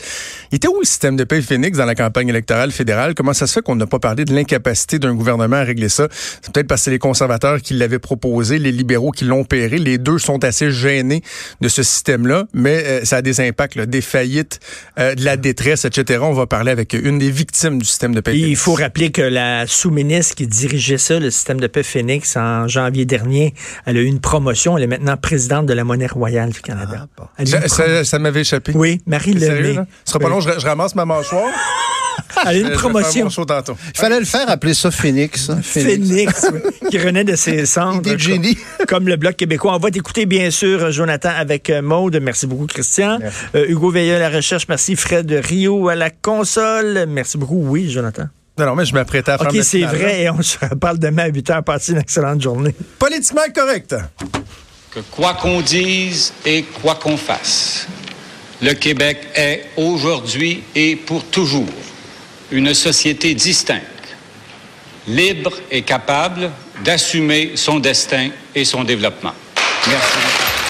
Il 0.52 0.56
était 0.56 0.68
où 0.68 0.80
le 0.80 0.86
système 0.86 1.18
de 1.18 1.24
paye 1.24 1.42
Phoenix 1.42 1.78
dans 1.78 1.86
la 1.86 1.96
campagne 1.96 2.30
électorale 2.30 2.72
fédérale? 2.72 3.14
Comment 3.14 3.34
ça 3.34 3.46
se 3.48 3.54
fait 3.54 3.62
qu'on 3.62 3.76
n'a 3.76 3.88
pas 3.88 4.00
parlé 4.00 4.26
de 4.26 4.34
l'incapacité 4.34 5.00
d'un 5.00 5.14
gouvernement 5.14 5.58
à 5.58 5.64
régler 5.64 5.90
ça? 5.90 6.08
C'est 6.42 6.54
peut-être 6.54 6.68
parce 6.68 6.82
que 6.82 6.86
c'est 6.86 6.92
les 6.92 7.00
conservateurs 7.00 7.62
qui 7.62 7.74
l'avaient 7.74 8.00
proposé, 8.00 8.38
les 8.41 8.71
libéraux 8.71 9.12
qui 9.12 9.25
l'ont 9.25 9.41
opéré. 9.41 9.78
Les 9.78 9.97
deux 9.97 10.17
sont 10.17 10.43
assez 10.43 10.71
gênés 10.71 11.21
de 11.62 11.67
ce 11.67 11.84
système-là, 11.84 12.45
mais 12.54 12.84
euh, 12.86 13.06
ça 13.06 13.17
a 13.17 13.21
des 13.21 13.41
impacts, 13.41 13.75
là, 13.75 13.86
des 13.86 14.02
faillites, 14.02 14.60
euh, 14.97 15.15
de 15.15 15.23
la 15.23 15.38
détresse, 15.38 15.86
etc. 15.86 16.19
On 16.23 16.34
va 16.34 16.47
parler 16.47 16.71
avec 16.71 16.93
une 16.93 17.19
des 17.19 17.32
victimes 17.32 17.80
du 17.80 17.86
système 17.86 18.13
de 18.13 18.21
paix. 18.21 18.38
Il 18.38 18.56
faut 18.56 18.73
rappeler 18.73 19.12
que 19.12 19.21
la 19.21 19.67
sous-ministre 19.67 20.36
qui 20.36 20.47
dirigeait 20.47 20.97
ça, 20.97 21.19
le 21.19 21.32
système 21.32 21.60
de 21.60 21.67
paix 21.67 21.84
Phoenix, 21.84 22.36
en 22.38 22.67
janvier 22.67 23.06
dernier, 23.06 23.54
elle 23.86 23.97
a 23.97 24.02
eu 24.02 24.06
une 24.06 24.21
promotion. 24.21 24.78
Elle 24.78 24.84
est 24.84 24.88
maintenant 24.88 25.17
présidente 25.17 25.65
de 25.65 25.73
la 25.73 25.84
monnaie 25.84 26.08
royale 26.08 26.52
du 26.52 26.62
Canada. 26.62 27.08
Ah, 27.38 27.45
ça, 27.45 28.04
ça, 28.04 28.19
m'avait 28.19 28.41
échappé. 28.41 28.71
Oui, 28.75 29.02
Marie 29.06 29.34
Lemay. 29.34 29.75
Ce 30.06 30.12
sera 30.13 30.19
pas 30.19 30.30
long, 30.30 30.39
je, 30.39 30.49
je 30.58 30.65
ramasse 30.65 30.95
ma 30.95 31.06
mâchoire. 31.06 31.49
Elle 32.48 32.66
a 32.66 32.70
une 32.70 32.72
promotion. 32.72 33.28
Il 33.30 34.00
fallait 34.00 34.20
le 34.20 34.26
faire, 34.26 34.50
appeler 34.50 34.74
ça 34.74 34.92
Phoenix. 34.92 35.52
Phoenix, 35.62 36.48
qui 36.90 36.98
renaît 37.00 37.24
de 37.24 37.36
ses 37.36 37.66
centres. 37.68 38.18
génie. 38.18 38.58
Comme, 38.88 39.08
le 39.08 39.16
Bloc 39.16 39.36
québécois. 39.36 39.76
On 39.76 39.80
va 39.80 39.92
t'écouter, 39.92 40.26
bien 40.26 40.52
sûr, 40.52 40.92
Jonathan, 40.92 41.32
avec 41.36 41.70
euh, 41.70 41.82
Maude. 41.82 42.20
Merci 42.22 42.48
beaucoup, 42.48 42.68
Christian. 42.68 43.20
Euh, 43.56 43.66
Hugo 43.68 43.92
Veilleux 43.92 44.16
à 44.16 44.20
la 44.20 44.30
recherche. 44.30 44.66
Merci, 44.70 44.96
Fred 44.96 45.32
Rio 45.44 45.90
à 45.90 45.96
la 45.96 46.10
console. 46.10 47.06
Merci 47.08 47.38
beaucoup. 47.38 47.62
Oui, 47.68 47.90
Jonathan. 47.90 48.24
Non, 48.58 48.66
non, 48.66 48.76
mais 48.76 48.86
je 48.86 48.94
m'apprêtais 48.94 49.32
à 49.32 49.38
faire 49.38 49.48
OK, 49.48 49.58
c'est 49.64 49.84
vrai. 49.84 50.24
Et 50.24 50.30
on 50.30 50.42
se 50.42 50.58
reparle 50.60 51.00
demain 51.00 51.24
à 51.24 51.28
8 51.28 51.50
h. 51.50 51.64
Passez 51.64 51.94
une 51.94 52.00
excellente 52.00 52.42
journée. 52.42 52.76
Politiquement 52.98 53.42
correct. 53.56 53.96
Que 54.92 55.00
quoi 55.12 55.36
qu'on 55.36 55.62
dise 55.62 56.34
et 56.46 56.64
quoi 56.82 56.96
qu'on 56.96 57.16
fasse, 57.16 57.88
le 58.62 58.74
Québec 58.74 59.20
est 59.36 59.66
aujourd'hui 59.78 60.64
et 60.76 60.96
pour 60.96 61.24
toujours 61.26 61.68
une 62.52 62.74
société 62.74 63.34
distincte, 63.34 64.16
libre 65.08 65.54
et 65.72 65.82
capable 65.82 66.52
d'assumer 66.84 67.52
son 67.56 67.80
destin 67.80 68.30
et 68.56 68.66
son 68.66 68.84
développement. 68.84 69.34